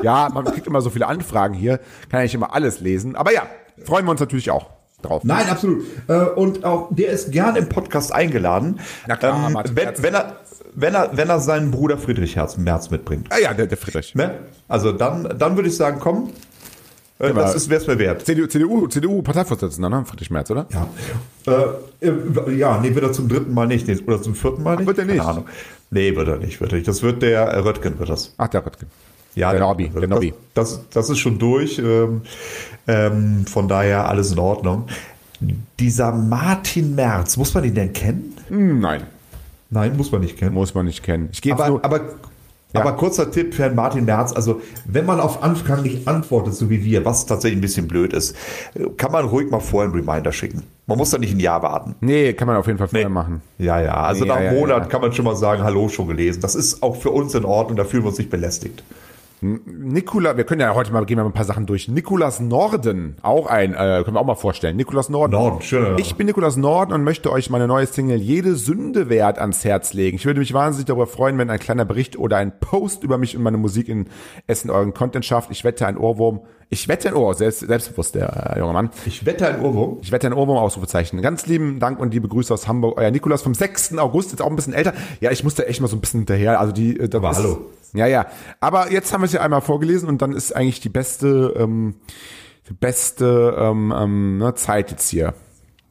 ja, 0.02 0.28
man 0.32 0.44
kriegt 0.46 0.66
immer 0.66 0.80
so 0.80 0.90
viele 0.90 1.06
Anfragen 1.06 1.54
hier, 1.54 1.78
kann 2.10 2.20
ja 2.20 2.22
nicht 2.22 2.34
immer 2.34 2.54
alles 2.54 2.80
lesen. 2.80 3.16
Aber 3.16 3.32
ja, 3.32 3.42
freuen 3.82 4.04
wir 4.06 4.10
uns 4.10 4.20
natürlich 4.20 4.50
auch 4.50 4.70
drauf. 5.02 5.22
Nein, 5.24 5.48
absolut. 5.48 5.84
Äh, 6.08 6.14
Und 6.14 6.64
auch 6.64 6.88
der 6.90 7.10
ist 7.10 7.32
gern 7.32 7.56
im 7.56 7.68
Podcast 7.68 8.12
eingeladen. 8.12 8.80
Na 9.06 9.16
klar, 9.16 9.46
ähm, 9.46 9.52
Martin 9.52 9.76
wenn, 9.76 9.88
wenn, 10.02 10.14
er, 10.14 10.36
wenn, 10.74 10.94
er, 10.94 11.10
wenn 11.16 11.28
er 11.28 11.40
seinen 11.40 11.70
Bruder 11.70 11.98
Friedrich 11.98 12.36
Herz 12.36 12.56
Merz 12.56 12.90
mitbringt. 12.90 13.26
Ah 13.30 13.38
ja, 13.38 13.52
der, 13.54 13.66
der 13.66 13.76
Friedrich. 13.76 14.14
Ne? 14.14 14.38
Also 14.68 14.92
dann, 14.92 15.34
dann 15.38 15.56
würde 15.56 15.68
ich 15.68 15.76
sagen, 15.76 15.98
komm, 16.00 16.30
äh, 17.18 17.32
das 17.32 17.54
ist 17.54 17.70
wär's 17.70 17.86
mir 17.86 17.98
wert. 17.98 18.24
CDU, 18.26 18.46
CDU, 18.46 18.86
CDU 18.88 19.22
Parteivorsitzender, 19.22 19.88
ne? 19.88 20.04
Friedrich 20.04 20.30
Merz, 20.30 20.50
oder? 20.50 20.66
Ja. 20.72 20.88
Äh, 22.00 22.06
äh, 22.06 22.56
ja, 22.56 22.78
nee, 22.80 22.94
wird 22.94 23.04
er 23.04 23.12
zum 23.12 23.28
dritten 23.28 23.54
Mal 23.54 23.66
nicht. 23.66 23.86
Nee, 23.86 23.98
Oder 24.06 24.20
zum 24.20 24.34
vierten 24.34 24.62
Mal 24.62 24.76
nicht? 24.76 24.86
wird 24.86 24.98
er 24.98 25.04
nicht? 25.04 25.18
Keine 25.18 25.28
Ahnung. 25.28 25.46
Nee, 25.90 26.16
wird 26.16 26.26
er 26.28 26.38
nicht, 26.38 26.60
wird 26.60 26.72
er 26.72 26.76
nicht. 26.76 26.88
Das 26.88 27.02
wird 27.02 27.22
der 27.22 27.42
äh, 27.42 27.58
Röttgen, 27.58 27.98
wird 27.98 28.08
das. 28.08 28.34
Ach, 28.36 28.48
der 28.48 28.66
Röttgen. 28.66 28.88
Ja, 29.34 29.50
Der 29.50 29.60
Nobby, 29.60 29.88
der 29.88 30.08
Nobby. 30.08 30.32
Das, 30.54 30.72
das, 30.76 30.88
das 30.90 31.10
ist 31.10 31.18
schon 31.18 31.38
durch. 31.38 31.78
Ähm, 31.78 32.22
ähm, 32.86 33.46
von 33.46 33.66
daher 33.68 34.08
alles 34.08 34.30
in 34.32 34.38
Ordnung. 34.38 34.84
Dieser 35.80 36.12
Martin 36.12 36.94
Merz, 36.94 37.36
muss 37.36 37.52
man 37.54 37.64
ihn 37.64 37.74
denn 37.74 37.92
kennen? 37.92 38.36
Hm, 38.48 38.80
nein, 38.80 39.02
Nein, 39.70 39.96
muss 39.96 40.12
man 40.12 40.20
nicht 40.20 40.36
kennen. 40.38 40.54
muss 40.54 40.74
man 40.74 40.86
nicht 40.86 41.02
kennen. 41.02 41.28
Ich 41.32 41.44
jetzt 41.44 41.54
Aber, 41.60 41.68
nur. 41.68 41.84
aber, 41.84 42.00
aber 42.74 42.92
kurzer 42.92 43.30
Tipp 43.32 43.54
für 43.54 43.62
Herrn 43.64 43.74
Martin 43.74 44.04
Merz, 44.04 44.32
also 44.32 44.60
wenn 44.84 45.04
man 45.06 45.18
auf 45.18 45.42
Anfang 45.42 45.82
nicht 45.82 46.06
antwortet, 46.06 46.54
so 46.54 46.70
wie 46.70 46.84
wir, 46.84 47.04
was 47.04 47.26
tatsächlich 47.26 47.58
ein 47.58 47.62
bisschen 47.62 47.88
blöd 47.88 48.12
ist, 48.12 48.36
kann 48.96 49.10
man 49.10 49.24
ruhig 49.24 49.50
mal 49.50 49.58
vorher 49.60 49.92
einen 49.92 50.00
Reminder 50.06 50.30
schicken. 50.30 50.62
Man 50.86 50.98
muss 50.98 51.10
da 51.10 51.18
nicht 51.18 51.32
ein 51.34 51.40
Jahr 51.40 51.62
warten. 51.62 51.96
nee, 52.00 52.32
kann 52.34 52.46
man 52.46 52.56
auf 52.56 52.66
jeden 52.66 52.78
Fall 52.78 52.88
vorher 52.88 53.08
machen. 53.08 53.42
Ja, 53.58 53.80
ja, 53.80 53.94
also 53.94 54.22
Nee, 54.22 54.28
nach 54.28 54.36
ja, 54.36 54.42
einem 54.48 54.54
ja, 54.54 54.60
Monat 54.60 54.82
ja. 54.84 54.88
kann 54.88 55.00
man 55.00 55.12
schon 55.12 55.24
mal 55.24 55.34
sagen, 55.36 55.62
hallo, 55.64 55.88
schon 55.88 56.06
gelesen. 56.06 56.40
Das 56.40 56.54
ist 56.54 56.82
auch 56.82 56.94
für 56.96 57.10
uns 57.10 57.34
in 57.34 57.44
Ordnung, 57.44 57.76
da 57.76 57.84
fühlen 57.84 58.04
wir 58.04 58.08
uns 58.08 58.18
nicht 58.18 58.30
belästigt. 58.30 58.84
Nikola, 59.44 60.36
wir 60.38 60.44
können 60.44 60.62
ja 60.62 60.74
heute 60.74 60.90
mal 60.92 61.04
gehen 61.04 61.18
wir 61.18 61.24
mal 61.24 61.28
ein 61.30 61.34
paar 61.34 61.44
Sachen 61.44 61.66
durch. 61.66 61.88
Nikolas 61.88 62.40
Norden, 62.40 63.16
auch 63.20 63.46
ein, 63.46 63.74
äh, 63.74 64.02
können 64.02 64.16
wir 64.16 64.20
auch 64.20 64.24
mal 64.26 64.34
vorstellen. 64.34 64.76
Nikolas 64.76 65.10
Norden. 65.10 65.32
Norden, 65.32 65.58
Name. 65.70 66.00
Ich 66.00 66.14
bin 66.16 66.26
Nikolas 66.26 66.56
Norden 66.56 66.92
und 66.94 67.04
möchte 67.04 67.30
euch 67.30 67.50
meine 67.50 67.66
neue 67.68 67.86
Single 67.86 68.16
Jede 68.18 68.56
Sünde 68.56 69.10
wert 69.10 69.38
ans 69.38 69.62
Herz 69.64 69.92
legen. 69.92 70.16
Ich 70.16 70.24
würde 70.24 70.40
mich 70.40 70.54
wahnsinnig 70.54 70.86
darüber 70.86 71.06
freuen, 71.06 71.36
wenn 71.36 71.50
ein 71.50 71.58
kleiner 71.58 71.84
Bericht 71.84 72.18
oder 72.18 72.38
ein 72.38 72.58
Post 72.58 73.04
über 73.04 73.18
mich 73.18 73.36
und 73.36 73.42
meine 73.42 73.58
Musik 73.58 73.88
in 73.88 74.06
Essen 74.46 74.70
euren 74.70 74.94
Content 74.94 75.24
schafft. 75.26 75.50
Ich 75.50 75.62
wette 75.62 75.86
ein 75.86 75.98
Ohrwurm. 75.98 76.40
Ich 76.70 76.88
wette 76.88 77.08
ein 77.08 77.14
Ohr, 77.14 77.34
selbst, 77.34 77.60
selbstbewusst, 77.60 78.14
der 78.14 78.54
äh, 78.56 78.58
junge 78.58 78.72
Mann. 78.72 78.90
Ich 79.04 79.26
wette 79.26 79.46
ein 79.46 79.60
Ohrwurm. 79.60 79.98
Ich 80.00 80.10
wette 80.10 80.26
ein 80.26 80.32
Ohrwurm 80.32 80.56
Ausrufezeichen. 80.56 81.20
Ganz 81.20 81.46
lieben 81.46 81.78
Dank 81.78 82.00
und 82.00 82.14
liebe 82.14 82.26
Grüße 82.28 82.52
aus 82.52 82.66
Hamburg. 82.66 82.98
Euer 82.98 83.10
Nikolas 83.10 83.42
vom 83.42 83.54
6. 83.54 83.98
August, 83.98 84.30
jetzt 84.32 84.40
auch 84.40 84.48
ein 84.48 84.56
bisschen 84.56 84.72
älter. 84.72 84.94
Ja, 85.20 85.30
ich 85.30 85.44
musste 85.44 85.66
echt 85.68 85.82
mal 85.82 85.88
so 85.88 85.96
ein 85.96 86.00
bisschen 86.00 86.20
hinterher. 86.20 86.58
Also 86.58 86.72
die, 86.72 86.98
äh, 86.98 87.08
das 87.08 87.18
Aber 87.18 87.30
ist- 87.30 87.36
hallo. 87.38 87.58
Ja, 87.94 88.06
ja. 88.06 88.26
Aber 88.60 88.92
jetzt 88.92 89.12
haben 89.12 89.22
wir 89.22 89.26
es 89.26 89.32
ja 89.32 89.40
einmal 89.40 89.60
vorgelesen 89.60 90.08
und 90.08 90.20
dann 90.20 90.32
ist 90.32 90.54
eigentlich 90.54 90.80
die 90.80 90.88
beste, 90.88 91.54
ähm, 91.56 91.94
die 92.68 92.74
beste 92.74 93.54
ähm, 93.58 93.94
ähm, 93.96 94.38
ne, 94.38 94.54
Zeit 94.54 94.90
jetzt 94.90 95.08
hier. 95.08 95.34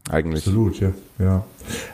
Eigentlich. 0.09 0.45
Absolut, 0.45 0.79
ja. 0.81 0.91
ja. 1.17 1.45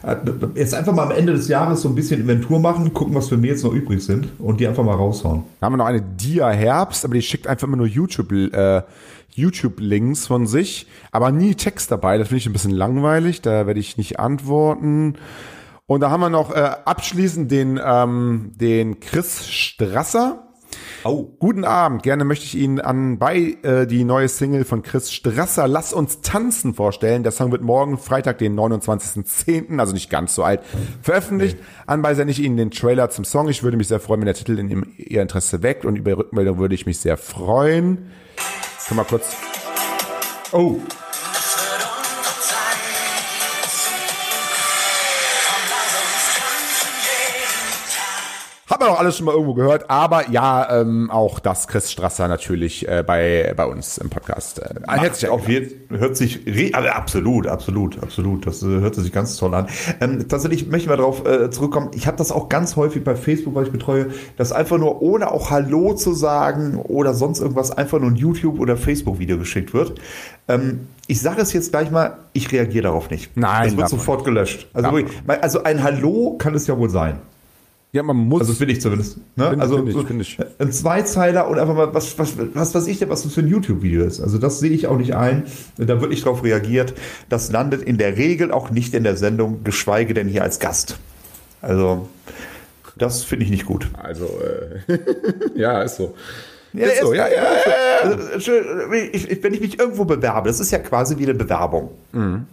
Äh, 0.02 0.16
Jetzt 0.56 0.74
einfach 0.74 0.94
mal 0.94 1.04
am 1.04 1.12
Ende 1.12 1.34
des 1.34 1.48
Jahres 1.48 1.84
so 1.84 1.90
ein 1.90 1.96
bisschen 1.96 2.22
Inventur 2.22 2.60
machen, 2.60 2.92
gucken, 2.92 3.14
was 3.14 3.30
für 3.30 3.38
mir 3.38 3.52
jetzt 3.52 3.64
noch 3.64 3.74
übrig 3.74 4.04
sind 4.04 4.30
und 4.40 4.60
die 4.60 4.68
einfach 4.68 4.84
mal 4.84 4.96
raushauen. 4.96 5.44
Da 5.60 5.66
haben 5.66 5.74
wir 5.74 5.78
noch 5.78 5.86
eine 5.86 6.02
Dia 6.02 6.50
Herbst, 6.50 7.06
aber 7.06 7.14
die 7.14 7.22
schickt 7.22 7.46
einfach 7.46 7.68
immer 7.68 7.78
nur 7.78 7.86
YouTube, 7.86 8.32
äh, 8.32 8.82
YouTube-Links 9.36 10.26
von 10.26 10.48
sich, 10.48 10.88
aber 11.12 11.32
nie 11.32 11.54
Text 11.54 11.92
dabei. 11.92 12.18
Das 12.18 12.30
finde 12.30 12.40
ich 12.40 12.48
ein 12.48 12.54
bisschen 12.54 12.72
langweilig. 12.72 13.42
Da 13.42 13.68
werde 13.68 13.80
ich 13.80 13.98
nicht 13.98 14.20
antworten. 14.20 15.16
Und 15.90 16.02
da 16.02 16.12
haben 16.12 16.20
wir 16.22 16.30
noch 16.30 16.52
äh, 16.56 16.70
abschließend 16.86 17.50
den, 17.50 17.80
ähm, 17.84 18.52
den 18.54 19.00
Chris 19.00 19.48
Strasser. 19.50 20.44
Au. 21.04 21.24
Guten 21.40 21.64
Abend, 21.66 22.04
gerne 22.04 22.26
möchte 22.26 22.46
ich 22.46 22.56
Ihnen 22.56 22.80
an 22.80 23.18
bei 23.18 23.58
äh, 23.64 23.88
die 23.88 24.04
neue 24.04 24.28
Single 24.28 24.66
von 24.66 24.84
Chris 24.84 25.12
Strasser 25.12 25.68
Lass 25.68 25.92
uns 25.92 26.22
tanzen 26.22 26.76
vorstellen. 26.76 27.24
Der 27.24 27.32
Song 27.32 27.52
wird 27.52 27.64
morgen 27.64 27.98
Freitag, 27.98 28.38
den 28.38 28.56
29.10., 28.56 29.80
also 29.80 29.94
nicht 29.94 30.12
ganz 30.12 30.36
so 30.36 30.44
alt, 30.44 30.62
veröffentlicht. 31.02 31.58
Anbei 31.88 32.14
sende 32.14 32.34
ich 32.34 32.40
Ihnen 32.44 32.58
den 32.58 32.70
Trailer 32.70 33.10
zum 33.10 33.26
Song. 33.26 33.50
Ich 33.50 33.64
würde 33.64 33.76
mich 33.76 33.88
sehr 33.88 34.00
freuen, 34.00 34.20
wenn 34.22 34.28
der 34.28 34.36
Titel 34.36 34.60
in 34.60 34.70
Ihrem- 34.70 34.94
Ihr 34.96 35.24
Interesse 35.24 35.64
weckt 35.64 35.86
und 35.86 35.96
über 35.96 36.16
Rückmeldung 36.16 36.60
würde 36.60 36.76
ich 36.76 36.86
mich 36.86 37.00
sehr 37.00 37.18
freuen. 37.18 38.12
Können 38.88 39.00
wir 39.00 39.06
kurz 39.06 39.36
Oh. 40.52 40.76
Haben 48.80 48.86
wir 48.88 48.94
doch 48.94 49.00
alles 49.02 49.18
schon 49.18 49.26
mal 49.26 49.34
irgendwo 49.34 49.56
gehört, 49.56 49.90
aber 49.90 50.30
ja, 50.30 50.80
ähm, 50.80 51.12
auch 51.12 51.40
das 51.40 51.68
Chris 51.68 51.92
Strasser 51.92 52.30
natürlich 52.30 52.88
äh, 52.88 53.04
bei, 53.06 53.54
bei 53.58 53.66
uns 53.66 53.98
im 53.98 54.10
Podcast. 54.10 54.60
Äh, 54.60 54.76
herzlich 54.88 55.30
Auf 55.30 55.50
jeden, 55.50 56.00
hört 56.00 56.16
sich, 56.16 56.40
aber 56.74 56.96
absolut, 56.96 57.46
absolut, 57.46 58.02
absolut. 58.02 58.48
Das 58.48 58.64
äh, 58.64 58.68
hört 58.68 58.96
sich 58.96 59.12
ganz 59.12 59.36
toll 59.36 59.54
an. 59.54 59.68
Ähm, 60.00 60.26
tatsächlich 60.30 60.68
möchte 60.68 60.84
ich 60.84 60.88
mal 60.88 60.96
darauf 60.96 61.28
äh, 61.28 61.52
zurückkommen. 61.52 61.92
Ich 61.94 62.08
habe 62.08 62.16
das 62.16 62.32
auch 62.32 62.48
ganz 62.48 62.78
häufig 62.78 63.04
bei 63.04 63.18
Facebook, 63.18 63.54
weil 63.54 63.66
ich 63.66 63.74
betreue, 63.74 64.12
dass 64.38 64.54
einfach 64.54 64.78
nur 64.78 65.02
ohne 65.02 65.30
auch 65.30 65.52
Hallo 65.52 65.94
zu 65.94 66.14
sagen 66.14 66.78
oder 66.78 67.14
sonst 67.14 67.42
irgendwas 67.42 67.72
einfach 67.72 68.00
nur 68.00 68.12
ein 68.12 68.16
YouTube- 68.16 68.62
oder 68.62 68.78
Facebook-Video 68.78 69.38
geschickt 69.38 69.74
wird. 69.74 70.00
Ähm, 70.48 70.88
ich 71.08 71.20
sage 71.20 71.42
es 71.42 71.52
jetzt 71.52 71.72
gleich 71.72 71.92
mal, 71.92 72.20
ich 72.32 72.50
reagiere 72.50 72.84
darauf 72.84 73.10
nicht. 73.10 73.36
Nein, 73.36 73.64
Das 73.64 73.72
wird 73.72 73.80
man 73.80 73.90
sofort 73.90 74.24
gelöscht. 74.24 74.70
Also, 74.72 74.90
wirklich, 74.90 75.18
also 75.28 75.64
ein 75.64 75.84
Hallo 75.84 76.38
kann 76.38 76.56
es 76.56 76.66
ja 76.66 76.78
wohl 76.78 76.90
sein. 76.90 77.20
Ja, 77.92 78.04
man 78.04 78.18
muss. 78.18 78.42
Also 78.42 78.54
finde 78.54 78.74
ich 78.74 78.82
zumindest. 78.82 79.18
Ne? 79.36 79.50
Finde- 79.50 79.62
also 79.64 79.76
finde 79.78 79.92
ich, 79.92 79.98
so 79.98 80.04
finde 80.04 80.22
ich. 80.22 80.38
ein 80.60 80.72
Zweizeiler 80.72 81.48
und 81.48 81.58
einfach 81.58 81.74
mal, 81.76 81.94
was, 81.94 82.20
was, 82.20 82.34
was 82.54 82.76
weiß 82.76 82.86
ich 82.88 83.00
denn, 83.00 83.10
was 83.10 83.24
das 83.24 83.34
für 83.34 83.42
ein 83.42 83.48
YouTube-Video 83.48 84.04
ist. 84.04 84.20
Also 84.22 84.38
das 84.38 84.60
sehe 84.60 84.70
ich 84.72 84.86
auch 84.88 84.98
nicht 84.98 85.16
ein. 85.16 85.44
Da 85.78 86.00
wird 86.00 86.12
nicht 86.12 86.24
drauf 86.24 86.44
reagiert. 86.44 86.94
Das 87.30 87.52
landet 87.52 87.82
in 87.82 87.98
der 87.98 88.16
Regel 88.16 88.52
auch 88.52 88.70
nicht 88.70 88.94
in 88.94 89.04
der 89.04 89.18
Sendung, 89.18 89.64
geschweige 89.64 90.14
denn 90.14 90.28
hier 90.28 90.44
als 90.44 90.60
Gast. 90.60 90.98
Also 91.64 92.08
das 92.98 93.24
finde 93.24 93.46
ich 93.46 93.52
nicht 93.52 93.66
gut. 93.66 93.90
also, 94.02 94.26
äh, 94.88 95.00
ja, 95.56 95.82
ist 95.82 95.96
so. 95.96 96.14
Ja, 96.74 96.86
ist 96.86 97.02
so, 97.02 97.14
ja, 97.16 97.28
ja, 97.28 97.34
ja. 97.34 98.10
Also, 98.34 98.52
ich, 99.14 99.32
ich, 99.32 99.44
wenn 99.44 99.54
ich 99.56 99.62
mich 99.62 99.80
irgendwo 99.80 100.06
bewerbe, 100.06 100.48
das 100.50 100.60
ist 100.60 100.70
ja 100.70 100.78
quasi 100.78 101.18
wie 101.18 101.24
eine 101.24 101.34
Bewerbung. 101.34 101.90
Mhm. 102.12 102.46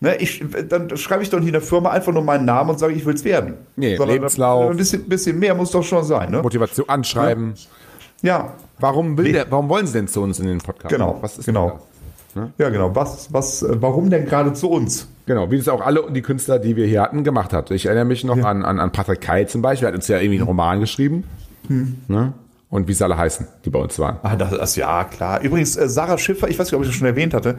Ne, 0.00 0.16
ich, 0.16 0.44
dann 0.68 0.96
schreibe 0.96 1.24
ich 1.24 1.30
doch 1.30 1.38
nicht 1.38 1.48
in 1.48 1.52
der 1.54 1.62
Firma 1.62 1.90
einfach 1.90 2.12
nur 2.12 2.22
meinen 2.22 2.44
Namen 2.44 2.70
und 2.70 2.78
sage, 2.78 2.92
ich 2.92 3.04
will 3.04 3.14
es 3.14 3.24
werden. 3.24 3.54
Nee, 3.74 3.96
Sondern 3.96 4.16
Lebenslauf. 4.16 4.70
Ein 4.70 4.76
bisschen, 4.76 5.08
bisschen 5.08 5.38
mehr 5.38 5.54
muss 5.54 5.72
doch 5.72 5.82
schon 5.82 6.04
sein. 6.04 6.30
Ne? 6.30 6.40
Motivation 6.40 6.88
anschreiben. 6.88 7.54
Ja, 8.22 8.54
Warum 8.80 9.18
will 9.18 9.32
der, 9.32 9.50
warum 9.50 9.68
wollen 9.68 9.86
Sie 9.86 9.94
denn 9.94 10.08
zu 10.08 10.22
uns 10.22 10.38
in 10.38 10.46
den 10.46 10.58
Podcast? 10.58 10.94
Genau, 10.94 11.18
Was 11.20 11.38
ist 11.38 11.46
genau. 11.46 11.80
da? 12.34 12.50
Ja, 12.58 12.68
genau. 12.68 12.94
Was, 12.94 13.32
was, 13.32 13.62
äh, 13.62 13.76
warum 13.80 14.10
denn 14.10 14.26
gerade 14.26 14.52
zu 14.52 14.70
uns? 14.70 15.08
Genau, 15.26 15.50
wie 15.50 15.56
es 15.56 15.68
auch 15.68 15.80
alle 15.80 16.04
die 16.12 16.22
Künstler, 16.22 16.60
die 16.60 16.76
wir 16.76 16.86
hier 16.86 17.02
hatten, 17.02 17.24
gemacht 17.24 17.52
hat. 17.52 17.72
Ich 17.72 17.86
erinnere 17.86 18.04
mich 18.04 18.22
noch 18.22 18.38
an, 18.44 18.64
an, 18.64 18.78
an 18.78 18.92
Patrick 18.92 19.20
Keil 19.20 19.48
zum 19.48 19.60
Beispiel, 19.60 19.86
er 19.86 19.88
hat 19.88 19.96
uns 19.96 20.06
ja 20.06 20.18
irgendwie 20.18 20.38
einen 20.38 20.46
Roman 20.46 20.78
geschrieben. 20.78 21.24
Ne? 22.06 22.32
Und 22.70 22.86
wie 22.86 22.92
sie 22.92 23.02
alle 23.02 23.16
heißen, 23.16 23.46
die 23.64 23.70
bei 23.70 23.78
uns 23.78 23.98
waren. 23.98 24.18
Ah, 24.22 24.36
das, 24.36 24.50
das 24.50 24.76
ja 24.76 25.04
klar. 25.04 25.40
Übrigens, 25.40 25.74
äh, 25.78 25.88
Sarah 25.88 26.18
Schiffer, 26.18 26.48
ich 26.48 26.58
weiß 26.58 26.66
nicht, 26.66 26.74
ob 26.74 26.82
ich 26.82 26.88
das 26.88 26.96
schon 26.96 27.06
erwähnt 27.06 27.32
hatte, 27.32 27.56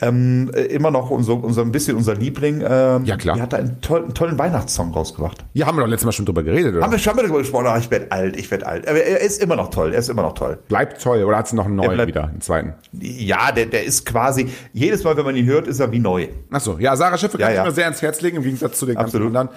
ähm, 0.00 0.50
äh, 0.52 0.62
immer 0.62 0.90
noch 0.90 1.10
unser, 1.10 1.34
unser 1.44 1.62
ein 1.62 1.70
bisschen 1.70 1.96
unser 1.96 2.16
Liebling. 2.16 2.64
Ähm, 2.68 3.04
Ja, 3.04 3.16
klar. 3.16 3.36
Die 3.36 3.42
hat 3.42 3.52
da 3.52 3.58
einen, 3.58 3.80
toll, 3.80 4.02
einen 4.02 4.14
tollen 4.14 4.36
Weihnachtssong 4.36 4.92
rausgebracht. 4.92 5.44
Hier 5.54 5.64
haben 5.64 5.76
wir 5.76 5.82
doch 5.82 5.88
letztes 5.88 6.06
Mal 6.06 6.12
schon 6.12 6.26
drüber 6.26 6.42
geredet, 6.42 6.74
oder? 6.74 6.82
Haben 6.82 6.90
wir 6.90 6.98
schon 6.98 7.14
mal 7.14 7.22
darüber 7.22 7.38
gesprochen? 7.38 7.66
Ah, 7.68 7.78
ich 7.78 7.88
werde 7.92 8.10
alt, 8.10 8.36
ich 8.36 8.50
werde 8.50 8.66
alt. 8.66 8.88
Aber 8.88 8.98
er 9.00 9.20
ist 9.20 9.40
immer 9.40 9.54
noch 9.54 9.70
toll, 9.70 9.92
er 9.92 10.00
ist 10.00 10.08
immer 10.08 10.22
noch 10.22 10.34
toll. 10.34 10.58
Bleibt 10.66 11.00
toll, 11.00 11.22
oder 11.22 11.36
hat 11.36 11.46
sie 11.46 11.54
noch 11.54 11.66
einen 11.66 11.76
neuen 11.76 11.92
bleibt- 11.92 12.08
wieder, 12.08 12.24
einen 12.24 12.40
zweiten? 12.40 12.74
Ja, 13.00 13.52
der, 13.52 13.66
der 13.66 13.84
ist 13.84 14.06
quasi, 14.06 14.48
jedes 14.72 15.04
Mal, 15.04 15.16
wenn 15.16 15.24
man 15.24 15.36
ihn 15.36 15.46
hört, 15.46 15.68
ist 15.68 15.78
er 15.78 15.92
wie 15.92 16.00
neu. 16.00 16.26
Achso, 16.50 16.78
ja, 16.80 16.96
Sarah 16.96 17.16
Schiffer 17.16 17.38
kann 17.38 17.46
Ja, 17.46 17.50
ich 17.50 17.56
ja. 17.58 17.64
mir 17.64 17.70
sehr 17.70 17.84
ans 17.84 18.02
Herz 18.02 18.20
legen, 18.22 18.38
im 18.38 18.42
Gegensatz 18.42 18.76
zu 18.80 18.86
den 18.86 18.96
ganzen 18.96 19.18
Absolut. 19.18 19.36
anderen 19.36 19.56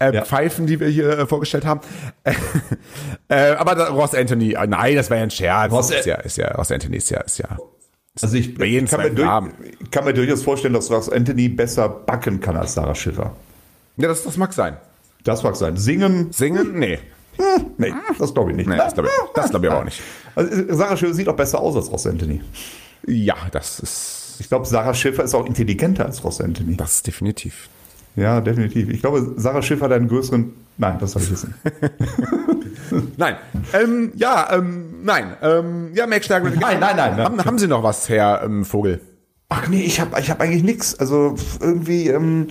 äh, 0.00 0.12
Ja. 0.14 0.24
Pfeifen, 0.24 0.66
die 0.66 0.80
wir 0.80 0.88
hier 0.88 1.10
äh, 1.18 1.26
vorgestellt 1.26 1.64
haben. 1.64 1.80
äh, 3.28 3.52
aber 3.52 3.74
da, 3.76 3.88
Ross 3.90 4.14
Anthony, 4.14 4.54
äh, 4.54 4.66
nein, 4.66 4.96
das 4.96 5.10
war 5.10 5.16
ja 5.18 5.22
ein 5.22 5.30
Scherz. 5.30 5.70
Ross- 5.72 5.90
ist 5.90 6.06
ja, 6.06 6.16
ist 6.16 6.36
ja, 6.36 6.48
Ross 6.52 6.72
Anthony 6.72 6.96
ist 6.96 7.10
ja, 7.10 7.20
ist 7.20 7.38
ja. 7.38 7.58
Also 8.20 8.36
ich, 8.36 8.58
jedem 8.58 8.88
kann, 8.88 9.00
mir 9.02 9.10
durch, 9.10 9.28
kann 9.92 10.04
mir 10.04 10.12
durchaus 10.14 10.42
vorstellen, 10.42 10.74
dass 10.74 10.90
Ross 10.90 11.08
Anthony 11.08 11.48
besser 11.48 11.88
backen 11.88 12.40
kann 12.40 12.56
als 12.56 12.74
Sarah 12.74 12.94
Schiffer. 12.94 13.36
Ja, 13.96 14.08
das, 14.08 14.24
das 14.24 14.36
mag 14.36 14.52
sein. 14.52 14.76
Das 15.24 15.42
mag 15.42 15.54
sein. 15.56 15.76
Singen, 15.76 16.32
Singen? 16.32 16.78
Nee. 16.78 16.98
nee, 17.78 17.92
das 18.18 18.34
glaube 18.34 18.50
ich 18.50 18.56
nicht. 18.56 18.68
Nee, 18.68 18.76
das 18.76 18.94
glaube 18.94 19.08
ich, 19.08 19.32
das 19.34 19.50
glaub 19.50 19.62
ich 19.62 19.70
aber 19.70 19.80
auch 19.80 19.84
nicht. 19.84 20.00
Also, 20.36 20.50
Sarah 20.76 20.96
Schiffer 20.96 21.14
sieht 21.14 21.28
auch 21.28 21.34
besser 21.36 21.60
aus 21.60 21.74
als 21.76 21.90
Ross 21.90 22.06
Anthony. 22.06 22.40
Ja, 23.06 23.34
das 23.50 23.80
ist. 23.80 24.36
Ich 24.40 24.48
glaube, 24.48 24.64
Sarah 24.66 24.94
Schiffer 24.94 25.24
ist 25.24 25.34
auch 25.34 25.44
intelligenter 25.46 26.06
als 26.06 26.22
Ross 26.22 26.40
Anthony. 26.40 26.76
Das 26.76 26.96
ist 26.96 27.06
definitiv. 27.06 27.68
Ja, 28.20 28.40
definitiv. 28.40 28.90
Ich 28.90 29.00
glaube, 29.00 29.32
Sarah 29.36 29.62
Schiffer 29.62 29.86
hat 29.86 29.92
einen 29.92 30.08
größeren. 30.08 30.52
Nein, 30.76 30.98
das 31.00 31.12
soll 31.12 31.22
ich 31.22 31.30
wissen. 31.30 31.54
Nein. 33.16 33.36
Ähm, 33.72 34.12
ja, 34.14 34.48
ähm, 34.52 35.04
nein. 35.04 35.36
Ähm, 35.42 35.90
ja, 35.94 36.06
Max. 36.06 36.28
Nein, 36.28 36.42
nein, 36.42 36.80
nein, 36.80 36.96
nein. 36.96 37.16
Haben, 37.18 37.44
haben 37.44 37.58
Sie 37.58 37.68
noch 37.68 37.82
was, 37.82 38.08
Herr 38.08 38.42
ähm, 38.42 38.64
Vogel? 38.64 39.00
Ach 39.48 39.68
nee, 39.68 39.82
ich 39.82 40.00
habe 40.00 40.18
ich 40.20 40.30
hab 40.30 40.40
eigentlich 40.40 40.62
nichts. 40.62 40.98
Also 40.98 41.34
irgendwie, 41.60 42.08
ähm, 42.08 42.48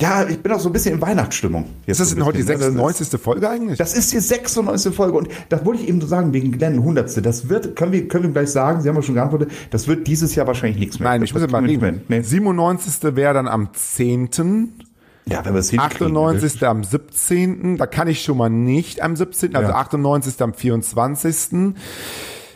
ja, 0.00 0.26
ich 0.26 0.42
bin 0.42 0.50
auch 0.52 0.60
so 0.60 0.68
ein 0.68 0.72
bisschen 0.72 0.94
in 0.94 1.02
Weihnachtsstimmung. 1.02 1.66
Jetzt 1.86 2.00
Ist 2.00 2.00
das 2.00 2.08
so 2.10 2.14
denn 2.16 2.24
heute 2.24 2.38
die 2.38 2.44
bisschen, 2.44 2.74
ne? 2.74 2.82
96. 2.82 3.20
Folge 3.20 3.48
eigentlich? 3.48 3.78
Das 3.78 3.94
ist 3.94 4.12
die 4.12 4.18
96. 4.20 4.94
Folge 4.94 5.18
und 5.18 5.28
das 5.48 5.64
wollte 5.64 5.82
ich 5.82 5.88
eben 5.88 6.00
so 6.00 6.06
sagen, 6.06 6.32
wegen 6.32 6.52
Glenn 6.52 6.74
100. 6.74 7.24
Das 7.24 7.48
wird, 7.48 7.76
können 7.76 7.92
wir, 7.92 8.08
können 8.08 8.24
wir 8.24 8.30
gleich 8.30 8.50
sagen, 8.50 8.80
Sie 8.80 8.88
haben 8.88 8.96
ja 8.96 9.02
schon 9.02 9.14
geantwortet, 9.14 9.50
das 9.70 9.86
wird 9.88 10.06
dieses 10.06 10.34
Jahr 10.34 10.46
wahrscheinlich 10.46 10.78
nichts 10.78 10.98
mehr. 10.98 11.10
Nein, 11.10 11.20
das 11.20 11.28
ich 11.30 11.34
muss 11.34 11.42
ja 11.42 11.48
mal 11.48 11.60
nicht 11.62 11.82
reden. 11.82 12.02
Nee. 12.08 12.22
97. 12.22 13.14
wäre 13.16 13.34
dann 13.34 13.46
am 13.48 13.68
10. 13.74 14.28
Ja, 15.26 15.44
wenn 15.44 15.52
wir 15.52 15.60
es 15.60 15.70
hinkriegen. 15.70 16.16
98. 16.16 16.66
am 16.66 16.82
17. 16.82 17.76
Da 17.76 17.86
kann 17.86 18.08
ich 18.08 18.22
schon 18.22 18.38
mal 18.38 18.48
nicht 18.48 19.02
am 19.02 19.16
17. 19.16 19.54
Also 19.54 19.70
Ja. 19.70 19.76
98. 19.76 20.40
am 20.42 20.54
24. 20.54 21.74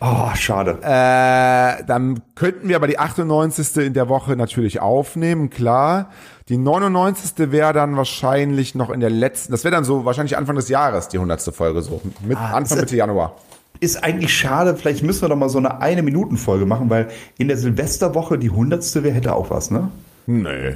Oh, 0.01 0.29
schade. 0.35 0.79
Äh, 0.81 1.83
dann 1.85 2.21
könnten 2.35 2.67
wir 2.67 2.75
aber 2.75 2.87
die 2.87 2.99
98. 2.99 3.77
in 3.77 3.93
der 3.93 4.09
Woche 4.09 4.35
natürlich 4.35 4.81
aufnehmen, 4.81 5.49
klar. 5.49 6.09
Die 6.49 6.57
99. 6.57 7.51
wäre 7.51 7.73
dann 7.73 7.97
wahrscheinlich 7.97 8.75
noch 8.75 8.91
in 8.91 8.99
der 8.99 9.09
letzten, 9.09 9.51
das 9.51 9.63
wäre 9.63 9.73
dann 9.73 9.83
so 9.83 10.05
wahrscheinlich 10.05 10.37
Anfang 10.37 10.55
des 10.55 10.69
Jahres, 10.69 11.07
die 11.07 11.17
100. 11.17 11.41
Folge 11.55 11.81
so. 11.81 12.01
Mit 12.21 12.37
Ah, 12.37 12.51
Anfang 12.53 12.79
Mitte 12.79 12.95
Januar. 12.95 13.35
Ist 13.79 14.03
eigentlich 14.03 14.33
schade, 14.33 14.75
vielleicht 14.77 15.03
müssen 15.03 15.21
wir 15.23 15.29
doch 15.29 15.35
mal 15.35 15.49
so 15.49 15.57
eine 15.57 15.81
eine 15.81 16.03
Minuten 16.03 16.37
Folge 16.37 16.65
machen, 16.65 16.89
weil 16.89 17.09
in 17.37 17.47
der 17.47 17.57
Silvesterwoche 17.57 18.37
die 18.37 18.49
100. 18.51 19.03
wäre 19.03 19.13
hätte 19.15 19.33
auch 19.35 19.49
was, 19.49 19.71
ne? 19.71 19.89
Nee. 20.27 20.75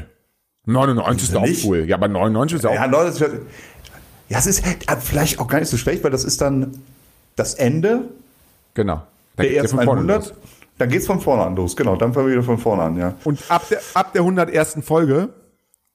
99 0.65 1.29
ist 1.29 1.35
auch 1.35 1.41
nicht? 1.43 1.65
cool. 1.65 1.85
Ja, 1.87 1.95
aber 1.97 2.07
99 2.07 2.57
ist 2.59 2.65
auch 2.65 2.73
Ja, 2.73 2.85
Leute, 2.85 3.07
das 3.11 3.19
wird- 3.19 3.41
ja, 4.27 4.37
es 4.39 4.47
ist 4.47 4.65
äh, 4.65 4.75
vielleicht 4.99 5.39
auch 5.39 5.47
gar 5.47 5.59
nicht 5.59 5.69
so 5.69 5.77
schlecht, 5.77 6.03
weil 6.03 6.11
das 6.11 6.23
ist 6.23 6.41
dann 6.41 6.81
das 7.35 7.53
Ende 7.53 8.05
Genau. 8.73 9.03
der 9.37 9.45
Dann 9.45 9.45
geht's 9.45 9.55
ja 9.55 9.61
ersten 9.63 9.77
von 9.77 9.85
vorne 9.85 10.01
100. 10.01 10.17
los. 10.29 10.33
Dann 10.77 10.89
geht's 10.89 11.07
von 11.07 11.19
vorne 11.21 11.43
an 11.43 11.55
los, 11.55 11.75
genau. 11.75 11.95
Dann 11.95 12.13
fangen 12.13 12.27
wir 12.27 12.33
wieder 12.33 12.43
von 12.43 12.57
vorne 12.57 12.81
an, 12.83 12.97
ja. 12.97 13.13
Und 13.23 13.39
ab 13.49 13.63
der, 13.69 13.79
ab 13.93 14.13
der 14.13 14.21
101. 14.21 14.77
Folge 14.83 15.29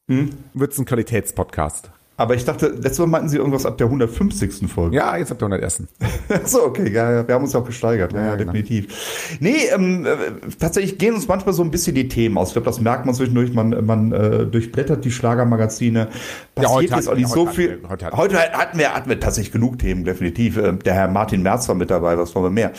Hm? 0.09 0.31
wird's 0.53 0.79
ein 0.79 0.85
Qualitätspodcast. 0.85 1.91
Aber 2.17 2.37
ich 2.37 2.45
dachte, 2.45 2.69
letztes 2.69 3.01
Mal 3.01 3.07
meinten 3.07 3.29
Sie 3.29 3.39
irgendwas 3.39 3.67
ab 3.67 3.77
der 3.77 3.87
150. 3.89 4.71
Folge. 4.71 4.97
Ja, 4.97 5.17
jetzt 5.17 5.33
ab 5.33 5.39
der 5.41 5.47
101. 5.47 5.83
so, 6.45 6.63
okay, 6.63 6.89
ja, 6.93 7.11
ja, 7.11 7.27
wir 7.27 7.35
haben 7.35 7.43
uns 7.43 7.57
auch 7.57 7.65
gesteigert. 7.65 8.13
Ja, 8.13 8.27
ja, 8.27 8.37
genau. 8.37 8.53
definitiv. 8.53 9.39
Nee, 9.41 9.67
ähm, 9.75 10.07
äh, 10.07 10.17
tatsächlich 10.61 10.99
gehen 10.99 11.15
uns 11.15 11.27
manchmal 11.27 11.55
so 11.55 11.65
ein 11.65 11.73
bisschen 11.73 11.97
die 11.97 12.07
Themen 12.07 12.39
aus. 12.39 12.49
Ich 12.49 12.55
glaube, 12.55 12.67
das 12.67 12.81
merkt 12.81 13.05
man 13.05 13.17
zwischendurch. 13.17 13.53
Man, 13.53 13.85
man 13.85 14.13
äh, 14.13 14.47
durchblättert 14.47 15.05
die 15.05 15.11
Schlagermagazine. 15.11 16.09
Passiert 16.55 16.73
heute 16.73 16.95
jetzt 16.95 17.09
auch 17.09 17.17
nicht 17.17 17.29
so 17.29 17.47
viel. 17.47 17.81
heute 17.89 18.07
hatten 18.07 18.17
Heute 18.17 18.39
hatten 18.39 18.79
wir, 18.79 18.95
hatten 18.95 19.09
wir 19.09 19.19
tatsächlich 19.19 19.53
genug 19.53 19.81
Themen, 19.81 20.05
definitiv. 20.05 20.57
Ähm, 20.59 20.79
Der 20.85 20.95
Herr 20.95 21.09
Martin 21.09 21.43
Merz 21.43 21.67
war 21.67 21.75
mit 21.75 21.91
dabei, 21.91 22.17
was 22.17 22.33
wollen 22.37 22.45
wir 22.45 22.51
mehr. 22.51 22.73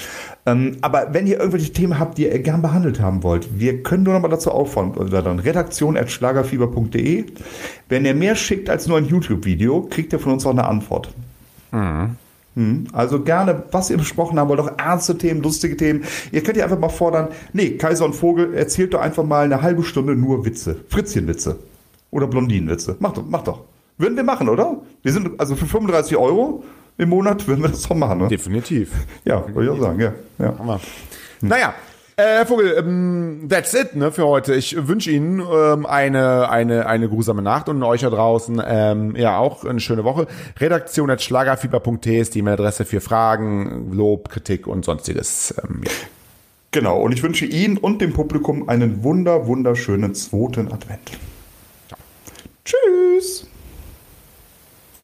Ähm, 0.47 0.77
aber 0.81 1.07
wenn 1.11 1.25
ihr 1.25 1.39
irgendwelche 1.39 1.73
Themen 1.73 1.97
habt, 1.97 2.17
die 2.17 2.25
ihr 2.25 2.39
gern 2.39 2.61
behandelt 2.61 2.99
haben 2.99 3.23
wollt, 3.23 3.59
wir 3.59 3.81
können 3.81 4.03
nur 4.03 4.13
noch 4.13 4.21
mal 4.21 4.27
dazu 4.27 4.51
auffordern. 4.51 5.39
Redaktion.schlagerfieber.de. 5.39 7.25
Wenn 7.89 8.05
ihr 8.05 8.13
mehr 8.13 8.35
schickt 8.35 8.69
als 8.69 8.87
nur 8.87 8.97
ein 8.97 9.05
YouTube-Video, 9.05 9.87
kriegt 9.89 10.13
ihr 10.13 10.19
von 10.19 10.33
uns 10.33 10.45
auch 10.45 10.51
eine 10.51 10.65
Antwort. 10.67 11.09
Hm, 12.55 12.85
Also 12.93 13.21
gerne, 13.21 13.63
was 13.71 13.89
ihr 13.89 13.97
besprochen 13.97 14.39
haben 14.39 14.47
wollt, 14.49 14.59
auch 14.59 14.77
ernste 14.77 15.17
Themen, 15.17 15.41
lustige 15.41 15.75
Themen. 15.75 16.03
Ihr 16.31 16.41
könnt 16.43 16.57
ja 16.57 16.63
einfach 16.63 16.79
mal 16.79 16.89
fordern, 16.89 17.29
nee, 17.53 17.71
Kaiser 17.71 18.05
und 18.05 18.13
Vogel, 18.13 18.53
erzählt 18.53 18.93
doch 18.93 19.01
einfach 19.01 19.23
mal 19.23 19.45
eine 19.45 19.61
halbe 19.61 19.83
Stunde 19.83 20.15
nur 20.15 20.45
Witze. 20.45 20.77
Fritzchenwitze. 20.89 21.57
Oder 22.11 22.27
Blondinenwitze. 22.27 22.95
Macht 22.99 23.17
doch, 23.17 23.25
macht 23.27 23.47
doch. 23.47 23.61
Würden 23.97 24.15
wir 24.15 24.23
machen, 24.23 24.47
oder? 24.47 24.77
Wir 25.03 25.11
sind, 25.11 25.39
also 25.39 25.55
für 25.55 25.65
35 25.65 26.15
Euro 26.17 26.63
im 26.97 27.09
Monat 27.09 27.47
würden 27.47 27.63
wir 27.63 27.69
das 27.69 27.83
doch 27.83 27.95
machen, 27.95 28.19
ne? 28.19 28.27
Definitiv. 28.27 28.91
Ja, 29.25 29.45
würde 29.53 29.65
ich 29.65 29.69
auch 29.69 29.81
sagen, 29.81 29.99
ja. 29.99 30.13
ja. 30.39 30.57
Hammer. 30.57 30.79
Naja, 31.41 31.73
äh, 32.17 32.23
Herr 32.23 32.45
Vogel, 32.45 32.75
ähm, 32.77 33.47
that's 33.49 33.73
it 33.73 33.93
ne, 33.95 34.09
für 34.09 34.25
heute. 34.25 34.55
Ich 34.55 34.87
wünsche 34.87 35.11
Ihnen 35.11 35.41
ähm, 35.41 35.85
eine, 35.85 36.49
eine, 36.49 36.85
eine 36.85 37.09
grusame 37.09 37.41
Nacht 37.41 37.67
und 37.67 37.83
euch 37.83 38.01
da 38.01 38.09
draußen 38.09 38.61
ähm, 38.65 39.15
ja 39.17 39.37
auch 39.37 39.65
eine 39.65 39.81
schöne 39.81 40.05
Woche. 40.05 40.27
Redaktion 40.57 41.09
at 41.09 41.21
schlagerfieber.de 41.21 42.17
ist 42.17 42.33
die 42.33 42.39
E-Mail-Adresse 42.39 42.85
für 42.85 43.01
Fragen, 43.01 43.91
Lob, 43.91 44.29
Kritik 44.29 44.65
und 44.65 44.85
sonstiges. 44.85 45.53
Ähm, 45.61 45.81
ja. 45.83 45.91
Genau, 46.71 47.01
und 47.01 47.11
ich 47.11 47.21
wünsche 47.21 47.45
Ihnen 47.45 47.77
und 47.77 47.99
dem 48.01 48.13
Publikum 48.13 48.69
einen 48.69 49.03
wunder, 49.03 49.47
wunderschönen 49.47 50.15
zweiten 50.15 50.71
Advent. 50.71 51.11
Tschüss! 52.63 53.47